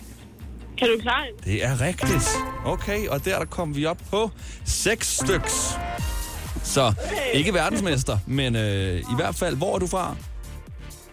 Kan 0.77 0.87
du 0.87 1.01
klare 1.01 1.27
en? 1.27 1.33
Det 1.45 1.65
er 1.65 1.81
rigtigt. 1.81 2.29
Okay, 2.65 3.07
og 3.07 3.25
der, 3.25 3.37
der 3.39 3.45
kom 3.45 3.75
vi 3.75 3.85
op 3.85 3.97
på 4.09 4.31
6 4.65 5.07
styks. 5.25 5.73
Så 6.71 6.93
ikke 7.33 7.53
verdensmester, 7.53 8.17
men 8.27 8.55
øh, 8.55 8.99
i 8.99 9.15
hvert 9.15 9.35
fald, 9.35 9.55
hvor 9.55 9.75
er 9.75 9.79
du 9.79 9.87
fra? 9.87 10.15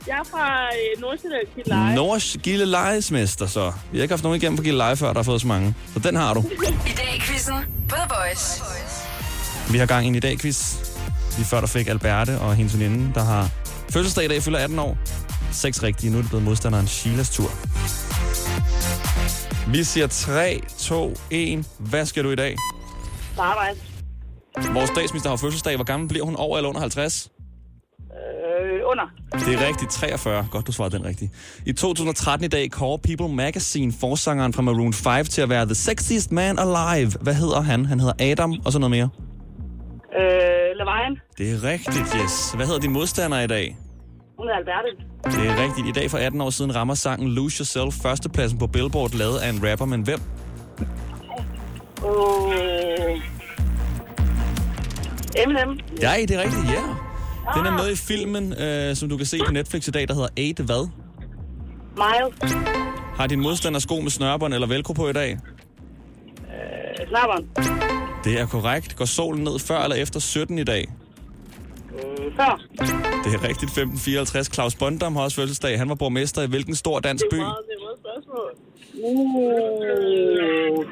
Jeg 0.06 0.18
er 0.18 0.24
fra 0.30 0.64
øh, 0.64 1.00
Nordsjælland 1.00 1.46
til 1.54 1.62
Leje. 1.66 1.94
Norsk 1.94 2.36
Gille 2.42 2.64
Lejesmester, 2.64 3.46
så. 3.46 3.72
Vi 3.92 3.98
har 3.98 4.02
ikke 4.02 4.12
haft 4.12 4.22
nogen 4.22 4.36
igennem 4.36 4.56
på 4.56 4.62
Gille 4.62 4.78
Leje 4.78 4.96
før, 4.96 5.06
der 5.06 5.14
har 5.14 5.22
fået 5.22 5.40
så 5.40 5.46
mange. 5.46 5.74
Så 5.94 5.98
den 5.98 6.16
har 6.16 6.34
du. 6.34 6.40
I 6.86 6.92
dag 6.96 7.16
i 7.16 7.20
quizzen 7.20 7.54
på 7.88 7.94
The 7.96 8.04
Voice. 8.08 8.62
Vi 9.72 9.78
har 9.78 9.86
gang 9.86 10.04
i 10.04 10.08
en 10.08 10.14
i 10.14 10.20
dag 10.20 10.38
quiz. 10.38 10.76
Lige 11.36 11.46
før 11.46 11.60
der 11.60 11.66
fik 11.66 11.88
Alberte 11.88 12.38
og 12.38 12.54
hendes 12.54 12.78
veninde, 12.78 13.14
der 13.14 13.24
har 13.24 13.50
fødselsdag 13.90 14.24
i 14.24 14.28
dag, 14.28 14.42
fylder 14.42 14.58
18 14.58 14.78
år. 14.78 14.98
Seks 15.52 15.82
rigtige. 15.82 16.10
Nu 16.10 16.18
er 16.18 16.22
det 16.22 16.30
blevet 16.30 16.44
modstanderen 16.44 16.86
Sheilas 16.86 17.30
tur. 17.30 17.50
Vi 19.72 19.84
siger 19.84 20.06
3, 20.06 20.60
2, 20.78 21.14
1. 21.30 21.64
Hvad 21.78 22.06
skal 22.06 22.24
du 22.24 22.30
i 22.30 22.36
dag? 22.36 22.56
Arbejde. 23.38 23.78
Vores 24.74 24.90
statsminister 24.90 25.30
har 25.30 25.36
fødselsdag. 25.36 25.76
Hvor 25.76 25.84
gammel 25.84 26.08
bliver 26.08 26.24
hun? 26.24 26.36
Over 26.36 26.56
eller 26.56 26.68
under 26.68 26.80
50? 26.80 27.30
Øh, 28.12 28.80
under. 28.84 29.04
Det 29.32 29.54
er 29.54 29.66
rigtigt. 29.68 29.90
43. 29.90 30.48
Godt, 30.50 30.66
du 30.66 30.72
svarede 30.72 30.96
den 30.96 31.04
rigtigt. 31.06 31.32
I 31.66 31.72
2013 31.72 32.44
i 32.44 32.48
dag 32.48 32.70
kårer 32.70 32.96
People 32.96 33.28
Magazine 33.28 33.92
forsangeren 34.00 34.52
fra 34.52 34.62
Maroon 34.62 34.92
5 34.92 35.24
til 35.24 35.42
at 35.42 35.48
være 35.48 35.64
the 35.66 35.74
sexiest 35.74 36.32
man 36.32 36.58
alive. 36.58 37.12
Hvad 37.20 37.34
hedder 37.34 37.60
han? 37.60 37.86
Han 37.86 38.00
hedder 38.00 38.30
Adam, 38.32 38.54
og 38.64 38.72
så 38.72 38.78
noget 38.78 38.90
mere. 38.90 39.08
Øh, 40.20 40.76
Levejen. 40.76 41.18
Det 41.38 41.50
er 41.50 41.62
rigtigt, 41.64 42.16
yes. 42.22 42.52
Hvad 42.56 42.66
hedder 42.66 42.80
din 42.80 42.92
modstander 42.92 43.40
i 43.40 43.46
dag? 43.46 43.76
Hun 44.38 44.48
er 44.48 44.52
Alberte. 44.54 44.88
Det 45.24 45.48
er 45.50 45.62
rigtigt. 45.64 45.86
I 45.86 45.92
dag 46.00 46.10
for 46.10 46.18
18 46.18 46.40
år 46.40 46.50
siden 46.50 46.74
rammer 46.74 46.94
sangen 46.94 47.28
Lose 47.28 47.58
Yourself 47.58 48.02
førstepladsen 48.02 48.58
på 48.58 48.66
Billboard, 48.66 49.10
lavet 49.14 49.38
af 49.38 49.48
en 49.48 49.70
rapper, 49.70 49.84
men 49.84 50.02
hvem? 50.02 50.20
Øh, 52.06 53.20
Eminem. 55.36 55.78
Ja, 56.02 56.12
det 56.20 56.30
er 56.30 56.42
rigtigt, 56.42 56.64
ja. 56.70 56.82
Den 57.56 57.66
er 57.66 57.70
med 57.72 57.92
i 57.92 57.96
filmen, 57.96 58.52
øh, 58.52 58.96
som 58.96 59.08
du 59.08 59.16
kan 59.16 59.26
se 59.26 59.38
på 59.46 59.52
Netflix 59.52 59.88
i 59.88 59.90
dag, 59.90 60.08
der 60.08 60.14
hedder 60.14 60.28
8 60.50 60.62
hvad? 60.62 60.88
Miles. 61.96 62.34
Har 63.16 63.26
din 63.26 63.40
modstander 63.40 63.80
sko 63.80 64.00
med 64.00 64.10
snørbånd 64.10 64.54
eller 64.54 64.66
velcro 64.66 64.92
på 64.92 65.08
i 65.08 65.12
dag? 65.12 65.30
Øh, 65.30 65.38
Snapperen. 67.08 67.48
Det 68.24 68.40
er 68.40 68.46
korrekt. 68.46 68.96
Går 68.96 69.04
solen 69.04 69.44
ned 69.44 69.58
før 69.58 69.82
eller 69.82 69.96
efter 69.96 70.20
17 70.20 70.58
i 70.58 70.64
dag? 70.64 70.88
Øh, 71.94 72.00
før. 72.36 72.60
Det 73.24 73.34
er 73.34 73.42
rigtigt. 73.48 73.70
1554. 73.70 74.54
Claus 74.54 74.74
Bondam 74.74 75.16
har 75.16 75.22
også 75.22 75.36
fødselsdag. 75.36 75.78
Han 75.78 75.88
var 75.88 75.94
borgmester 75.94 76.42
i 76.42 76.46
hvilken 76.46 76.74
stor 76.74 77.00
dansk 77.00 77.24
by? 77.30 77.36
Det 77.36 77.42
er 77.42 77.44
meget, 77.44 77.56
det 77.68 77.74
er 77.76 77.80
meget 77.84 77.98
spørgsmål. 78.00 78.50
Uh. 79.04 80.84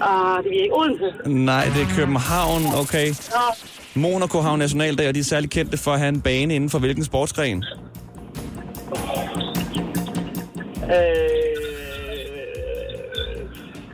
Ah, 0.00 0.44
det 0.44 0.58
er 0.58 0.62
ikke 0.62 0.74
Odense. 0.74 1.28
Nej, 1.28 1.64
det 1.74 1.82
er 1.82 1.86
København. 1.96 2.62
Okay. 2.74 3.08
Nå, 3.08 4.00
Monaco 4.00 4.40
har 4.40 4.50
jo 4.50 4.56
nationaldag, 4.56 5.08
og 5.08 5.14
de 5.14 5.20
er 5.20 5.24
særlig 5.24 5.50
kendte 5.50 5.78
for 5.78 5.92
at 5.92 5.98
have 5.98 6.08
en 6.08 6.20
bane 6.20 6.54
inden 6.54 6.70
for 6.70 6.78
hvilken 6.78 7.04
sportsgren? 7.04 7.64
øh, 10.84 11.36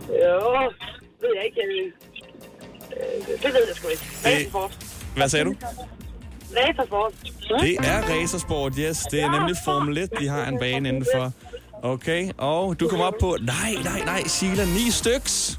jo, 0.09 0.71
ved 1.21 1.31
jeg 1.37 1.45
ikke. 1.45 1.61
Øh, 1.62 3.27
det 3.43 3.45
ved 3.45 3.61
jeg 3.69 3.77
sgu 3.77 3.88
ikke. 3.88 4.03
Racersport. 4.27 4.79
Hvad 5.17 5.29
sagde 5.29 5.45
du? 5.45 5.55
Racersport. 6.57 7.12
Det 7.61 7.77
er 7.79 8.03
racersport, 8.11 8.73
yes. 8.79 8.99
Det 9.11 9.23
er 9.23 9.31
nemlig 9.31 9.57
Formel 9.65 9.99
1, 9.99 10.11
de 10.21 10.29
har 10.29 10.47
en 10.49 10.59
bane 10.59 10.88
indenfor. 10.88 11.33
Okay, 11.83 12.31
og 12.38 12.81
du 12.81 12.88
kommer 12.88 13.07
op 13.07 13.15
på... 13.21 13.37
Nej, 13.41 13.75
nej, 13.85 14.01
nej, 14.05 14.23
Sheila, 14.27 14.65
ni 14.65 14.91
styks. 14.91 15.59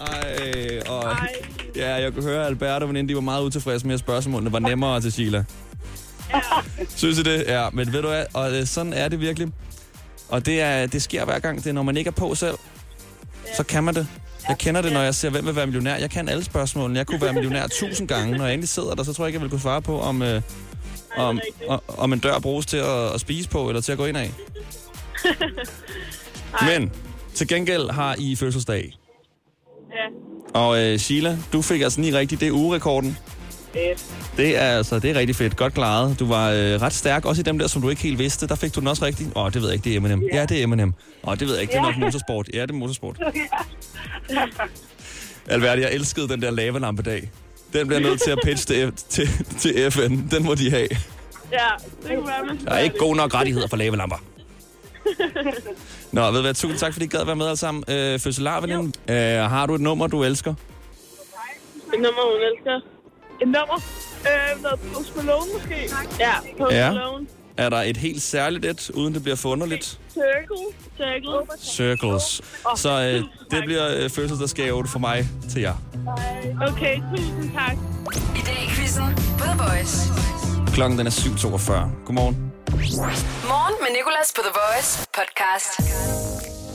Ej, 0.00 0.80
og... 0.88 1.16
Ja, 1.76 1.94
jeg 1.94 2.12
kunne 2.12 2.24
høre, 2.24 2.40
at 2.40 2.46
Albert 2.46 2.82
og 2.82 2.88
veninden, 2.88 3.08
de 3.08 3.14
var 3.14 3.20
meget 3.20 3.42
utilfredse 3.42 3.86
med, 3.86 3.94
at 3.94 4.00
spørgsmålene 4.00 4.52
var 4.52 4.58
nemmere 4.58 5.00
til 5.00 5.12
Sheila. 5.12 5.44
Synes 6.96 7.18
I 7.18 7.22
det? 7.22 7.44
Ja, 7.46 7.68
men 7.72 7.92
ved 7.92 8.02
du 8.02 8.08
hvad, 8.08 8.24
og 8.34 8.56
øh, 8.56 8.66
sådan 8.66 8.92
er 8.92 9.08
det 9.08 9.20
virkelig. 9.20 9.48
Og 10.28 10.46
det, 10.46 10.60
er, 10.60 10.86
det 10.86 11.02
sker 11.02 11.24
hver 11.24 11.38
gang, 11.38 11.58
det 11.58 11.66
er, 11.66 11.72
når 11.72 11.82
man 11.82 11.96
ikke 11.96 12.08
er 12.08 12.12
på 12.12 12.34
selv, 12.34 12.56
så 13.56 13.62
kan 13.62 13.84
man 13.84 13.94
det. 13.94 14.08
Jeg 14.48 14.58
kender 14.58 14.82
det, 14.82 14.92
når 14.92 15.00
jeg 15.00 15.14
ser, 15.14 15.30
hvem 15.30 15.46
vil 15.46 15.56
være 15.56 15.66
millionær. 15.66 15.96
Jeg 15.96 16.10
kan 16.10 16.28
alle 16.28 16.44
spørgsmålene. 16.44 16.98
Jeg 16.98 17.06
kunne 17.06 17.20
være 17.20 17.32
millionær 17.32 17.66
tusind 17.66 18.08
gange. 18.08 18.38
Når 18.38 18.44
jeg 18.44 18.54
endelig 18.54 18.68
sidder 18.68 18.94
der, 18.94 19.02
så 19.02 19.12
tror 19.12 19.24
jeg 19.24 19.28
ikke, 19.28 19.36
jeg 19.36 19.42
vil 19.42 19.50
kunne 19.50 19.60
svare 19.60 19.82
på, 19.82 20.00
om, 20.00 20.22
øh, 20.22 20.42
om, 21.16 21.40
om, 21.68 21.80
om 21.88 22.12
en 22.12 22.18
dør 22.18 22.38
bruges 22.38 22.66
til 22.66 22.76
at, 22.76 23.14
at 23.14 23.20
spise 23.20 23.48
på, 23.48 23.68
eller 23.68 23.80
til 23.80 23.92
at 23.92 23.98
gå 23.98 24.06
ind 24.06 24.16
af. 24.16 24.32
Men 26.68 26.92
til 27.36 27.48
gengæld 27.48 27.90
har 27.90 28.14
I 28.18 28.36
fødselsdag. 28.36 28.96
Ja. 29.90 30.60
Og 30.60 30.82
øh, 30.82 30.98
Sheila, 30.98 31.38
du 31.52 31.62
fik 31.62 31.80
altså 31.80 32.00
ni 32.00 32.12
rigtigt. 32.12 32.40
Det 32.40 32.48
er 32.48 32.52
ugerekorden. 32.52 33.18
Det 34.36 34.56
er 34.56 34.60
altså 34.76 34.98
det 34.98 35.10
er 35.10 35.14
rigtig 35.14 35.36
fedt. 35.36 35.56
Godt 35.56 35.74
klaret. 35.74 36.18
Du 36.18 36.26
var 36.26 36.50
øh, 36.50 36.82
ret 36.82 36.92
stærk. 36.92 37.24
Også 37.24 37.40
i 37.40 37.42
dem 37.42 37.58
der, 37.58 37.66
som 37.66 37.82
du 37.82 37.88
ikke 37.88 38.02
helt 38.02 38.18
vidste. 38.18 38.46
Der 38.46 38.54
fik 38.54 38.74
du 38.74 38.80
den 38.80 38.88
også 38.88 39.04
rigtigt. 39.04 39.28
Åh, 39.36 39.52
det 39.52 39.62
ved 39.62 39.68
jeg 39.68 39.74
ikke. 39.74 39.84
Det 39.84 39.92
er 39.92 39.96
Eminem. 39.96 40.22
Ja, 40.32 40.44
det 40.46 40.58
er 40.58 40.62
Eminem. 40.62 40.94
Åh, 41.24 41.38
det 41.38 41.46
ved 41.46 41.54
jeg 41.54 41.62
ikke. 41.62 41.72
Det 41.72 41.78
er 41.78 41.82
nok 41.82 41.96
motorsport. 41.96 42.48
Ja, 42.54 42.62
det 42.62 42.70
er 42.70 42.74
motorsport. 42.74 43.18
Albert, 45.46 45.78
jeg 45.78 45.92
elskede 45.92 46.28
den 46.28 46.42
der 46.42 46.50
lavalampedag. 46.50 47.30
Den 47.72 47.86
bliver 47.86 48.00
nødt 48.00 48.22
til 48.22 48.30
at 48.30 48.38
pitche 48.44 48.74
til, 48.74 48.92
til, 49.08 49.28
til 49.58 49.90
FN. 49.90 50.28
Den 50.30 50.44
må 50.44 50.54
de 50.54 50.70
have. 50.70 50.88
Ja, 51.52 51.68
det 52.02 52.16
kunne 52.16 52.26
være, 52.26 52.58
Der 52.64 52.70
er 52.70 52.78
ikke 52.78 52.98
gode 52.98 53.16
nok 53.16 53.34
rettigheder 53.34 53.68
for 53.68 53.76
lavalamper. 53.76 54.16
Nå, 56.12 56.26
ved 56.26 56.34
du 56.34 56.40
hvad, 56.40 56.54
tusind 56.54 56.78
tak, 56.78 56.92
fordi 56.92 57.04
I 57.04 57.08
gad 57.08 57.20
at 57.20 57.26
være 57.26 57.36
med 57.36 57.46
alle 57.46 57.56
sammen. 57.56 57.84
Øh, 57.88 58.18
Fødselarveninde, 58.20 58.92
øh, 59.10 59.50
har 59.50 59.66
du 59.66 59.74
et 59.74 59.80
nummer, 59.80 60.06
du 60.06 60.24
elsker? 60.24 60.54
Et 61.94 62.00
nummer, 62.00 62.32
hun 62.32 62.42
elsker. 62.52 62.76
Et 63.42 63.48
nummer? 63.48 63.80
Øh, 64.20 64.62
noget 64.62 64.80
Post 64.94 65.16
Malone 65.16 65.46
måske? 65.54 65.90
Ja, 66.20 66.32
Post 66.58 66.72
Ja. 66.74 66.92
Malone. 66.92 67.26
Er 67.56 67.68
der 67.68 67.76
et 67.76 67.96
helt 67.96 68.22
særligt 68.22 68.64
et, 68.64 68.90
uden 68.90 69.14
det 69.14 69.22
bliver 69.22 69.36
for 69.36 69.48
underligt? 69.48 69.84
Circle. 70.12 70.56
Circle. 70.96 71.56
Circles. 71.60 72.40
Så 72.76 72.90
øh, 72.90 73.24
det 73.50 73.64
bliver 73.64 73.96
øh, 74.04 74.10
fødselsdagsgave 74.10 74.86
for 74.86 74.98
mig 74.98 75.26
til 75.50 75.60
jer. 75.62 75.74
Okay, 76.68 77.00
tusind 77.16 77.52
tak. 77.54 77.76
I 78.36 78.40
dag 78.46 78.64
i 78.64 78.68
quizzen 78.68 79.04
på 79.38 79.44
The 79.44 79.58
Voice. 79.58 80.12
Klokken 80.74 80.98
den 80.98 81.06
er 81.06 81.10
7.42. 81.10 81.72
Godmorgen. 82.04 82.52
Morgen 82.76 83.74
med 83.80 83.88
Nicolas 83.96 84.32
på 84.36 84.42
The 84.44 84.52
Voice 84.60 85.06
podcast. 85.18 85.70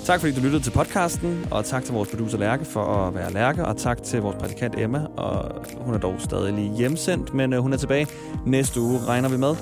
Tak 0.06 0.20
fordi 0.20 0.36
du 0.36 0.42
lyttede 0.42 0.64
til 0.64 0.72
podcasten, 0.72 1.48
og 1.52 1.66
tak 1.66 1.84
til 1.84 1.94
vores 1.94 2.10
producer 2.10 2.38
Lærke 2.38 2.66
for 2.66 2.84
at 2.84 3.16
være 3.16 3.34
Lærke, 3.34 3.66
og 3.66 3.78
tak 3.78 4.04
til 4.04 4.22
vores 4.22 4.36
praktikant 4.36 4.80
Emma, 4.80 5.06
og 5.18 5.66
hun 5.78 5.94
er 5.94 5.98
dog 5.98 6.16
stadig 6.20 6.54
lige 6.54 6.78
hjemsendt, 6.78 7.34
men 7.34 7.54
øh, 7.54 7.60
hun 7.60 7.74
er 7.74 7.78
tilbage 7.78 8.08
næste 8.46 8.80
uge, 8.82 9.00
regner 9.08 9.30
vi 9.30 9.38
med. 9.38 9.56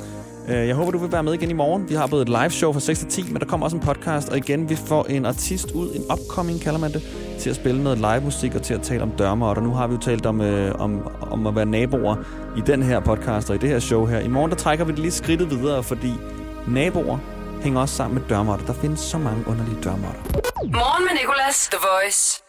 Øh, 0.50 0.68
jeg 0.68 0.76
håber, 0.76 0.92
du 0.92 0.98
vil 0.98 1.12
være 1.12 1.24
med 1.24 1.34
igen 1.34 1.50
i 1.50 1.54
morgen. 1.54 1.90
Vi 1.90 1.96
har 1.96 2.08
både 2.08 2.22
et 2.22 2.30
live 2.30 2.50
show 2.50 2.74
fra 2.74 2.80
6 2.80 3.00
til 3.00 3.08
10, 3.08 3.24
men 3.32 3.40
der 3.40 3.46
kommer 3.46 3.66
også 3.66 3.78
en 3.78 3.84
podcast, 3.84 4.30
og 4.30 4.38
igen, 4.38 4.70
vi 4.70 4.76
får 4.76 5.06
en 5.06 5.26
artist 5.26 5.72
ud, 5.72 5.96
en 5.96 6.04
upcoming 6.12 6.62
kalder 6.62 6.80
man 6.80 6.92
det, 6.94 7.02
til 7.40 7.50
at 7.50 7.56
spille 7.56 7.84
noget 7.84 7.98
live 7.98 8.22
musik 8.22 8.56
og 8.56 8.62
til 8.62 8.74
at 8.74 8.82
tale 8.82 9.04
om 9.04 9.12
dørmåtter. 9.12 9.64
Nu 9.64 9.72
har 9.72 9.88
vi 9.88 9.94
jo 9.94 10.00
talt 10.00 10.26
om, 10.26 10.42
øh, 10.42 10.76
om, 10.80 11.08
om 11.22 11.48
at 11.48 11.56
være 11.56 11.66
naboer 11.66 12.16
i 12.58 12.62
den 12.62 12.84
her 12.84 13.00
podcast 13.00 13.50
og 13.50 13.56
i 13.56 13.60
det 13.60 13.70
her 13.70 13.80
show 13.80 14.06
her. 14.06 14.20
I 14.20 14.28
morgen, 14.28 14.52
der 14.52 14.58
trækker 14.58 14.86
vi 14.86 14.92
det 14.92 15.00
lige 15.00 15.12
skridtet 15.12 15.50
videre, 15.50 15.84
fordi 15.84 16.14
naboer 16.68 17.18
hænger 17.62 17.82
også 17.82 17.96
sammen 17.96 18.20
med 18.20 18.30
dørmåtter. 18.30 18.66
Der 18.66 18.74
findes 18.74 19.00
så 19.00 19.18
mange 19.18 19.44
underlige 19.48 19.78
dørmåtter. 19.84 20.22
Morgen 20.64 21.04
med 21.04 21.20
Nicolas, 21.22 21.68
The 21.72 21.80
Voice. 21.82 22.49